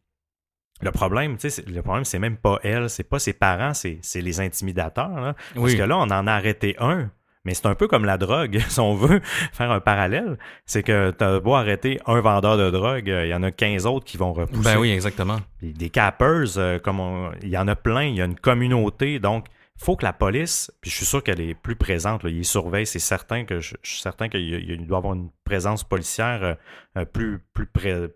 [0.82, 4.02] le problème, tu sais, le problème, c'est même pas elle, c'est pas ses parents, c'est
[4.16, 5.36] les intimidateurs.
[5.56, 7.10] Parce que là, on en a arrêté un
[7.46, 9.22] mais c'est un peu comme la drogue, si on veut
[9.54, 10.38] faire un parallèle.
[10.66, 13.86] C'est que tu as beau arrêter un vendeur de drogue, il y en a 15
[13.86, 14.64] autres qui vont repousser.
[14.64, 15.38] Ben oui, exactement.
[15.62, 19.20] des cappers, euh, comme il y en a plein, il y a une communauté.
[19.20, 19.46] Donc,
[19.78, 22.88] faut que la police, puis je suis sûr qu'elle est plus présente, là, il surveille,
[22.88, 26.56] c'est certain que je, suis certain qu'il doit avoir une présence policière euh,
[26.98, 27.68] euh, plus plus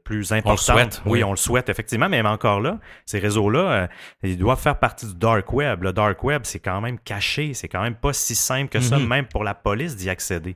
[0.04, 0.70] plus importante.
[0.70, 1.02] On le souhaite.
[1.06, 3.88] Oui, on le souhaite effectivement, mais encore là, ces réseaux-là, euh,
[4.24, 5.84] ils doivent faire partie du dark web.
[5.84, 8.98] Le dark web, c'est quand même caché, c'est quand même pas si simple que ça,
[8.98, 9.08] mhm.
[9.08, 10.56] même pour la police d'y accéder.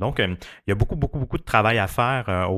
[0.00, 0.36] Donc, il
[0.66, 2.48] y a beaucoup, beaucoup, beaucoup de travail à faire,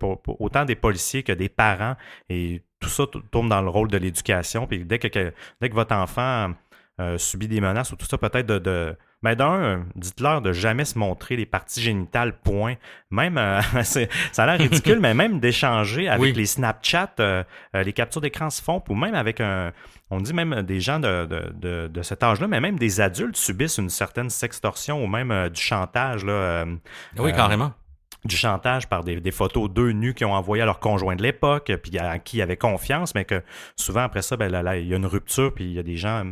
[0.00, 1.94] pour, autant des policiers que des parents,
[2.28, 4.66] et tout ça tourne dans le rôle de l'éducation.
[4.66, 6.54] Puis dès que, dès que votre enfant
[7.00, 8.96] euh, subit des menaces ou tout ça, peut-être de, de...
[9.20, 12.74] Ben d'un, dites-leur de jamais se montrer les parties génitales, point.
[13.10, 17.42] Même, euh, ça a l'air ridicule, mais même d'échanger avec les Snapchat, euh,
[17.74, 19.72] les captures d'écran se font, ou même avec un,
[20.10, 23.78] on dit même des gens de, de, de, cet âge-là, mais même des adultes subissent
[23.78, 26.24] une certaine sextorsion ou même du chantage.
[26.24, 26.64] Là,
[27.18, 27.72] oui, carrément
[28.24, 31.72] du chantage par des, photos d'eux nus qui ont envoyé à leur conjoint de l'époque,
[31.82, 33.42] puis à qui ils avaient confiance, mais que
[33.76, 35.96] souvent après ça, ben, là, il y a une rupture, puis il y a des
[35.96, 36.24] gens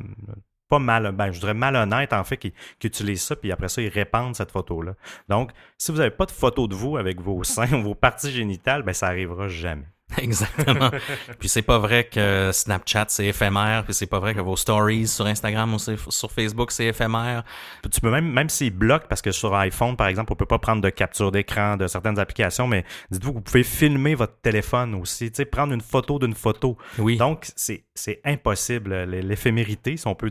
[0.69, 3.83] pas mal, ben, je dirais malhonnête en fait, qui, qui utilisent ça, puis après ça,
[3.83, 4.95] ils répandent cette photo-là.
[5.29, 8.33] Donc, si vous n'avez pas de photo de vous avec vos seins ou vos parties
[8.33, 9.87] génitales, ben, ça arrivera jamais.
[10.23, 10.91] Exactement.
[11.39, 15.07] puis c'est pas vrai que Snapchat c'est éphémère, puis c'est pas vrai que vos stories
[15.07, 17.45] sur Instagram ou sur Facebook c'est éphémère.
[17.91, 20.59] Tu peux même même s'ils bloquent parce que sur iPhone par exemple, on peut pas
[20.59, 24.95] prendre de capture d'écran de certaines applications, mais dites-vous que vous pouvez filmer votre téléphone
[24.95, 26.77] aussi, tu sais prendre une photo d'une photo.
[26.99, 27.17] Oui.
[27.17, 30.31] Donc c'est c'est impossible l'éphémérité si on peut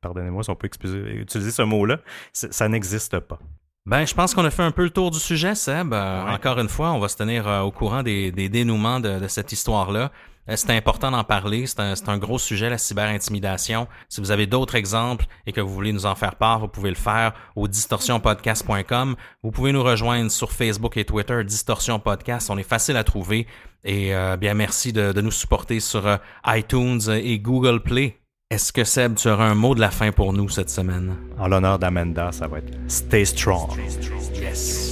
[0.00, 1.98] pardonnez-moi si on peut utiliser ce mot-là,
[2.32, 3.38] ça n'existe pas.
[3.86, 5.94] Ben, je pense qu'on a fait un peu le tour du sujet, Seb.
[5.94, 9.52] Euh, encore une fois, on va se tenir euh, au courant des, dénouements de, cette
[9.52, 10.10] histoire-là.
[10.48, 11.68] Euh, c'est important d'en parler.
[11.68, 13.86] C'est un, un, gros sujet, la cyberintimidation.
[14.08, 16.88] Si vous avez d'autres exemples et que vous voulez nous en faire part, vous pouvez
[16.88, 19.14] le faire au distorsionpodcast.com.
[19.44, 22.50] Vous pouvez nous rejoindre sur Facebook et Twitter, Distorsion Podcast.
[22.50, 23.46] On est facile à trouver.
[23.84, 28.18] Et bien, merci de, de, nous supporter sur iTunes et Google Play.
[28.48, 31.16] Est-ce que Seb, tu auras un mot de la fin pour nous cette semaine?
[31.36, 33.72] En l'honneur d'Amanda, ça va être Stay strong.
[33.72, 34.22] Stay strong.
[34.36, 34.85] Yes.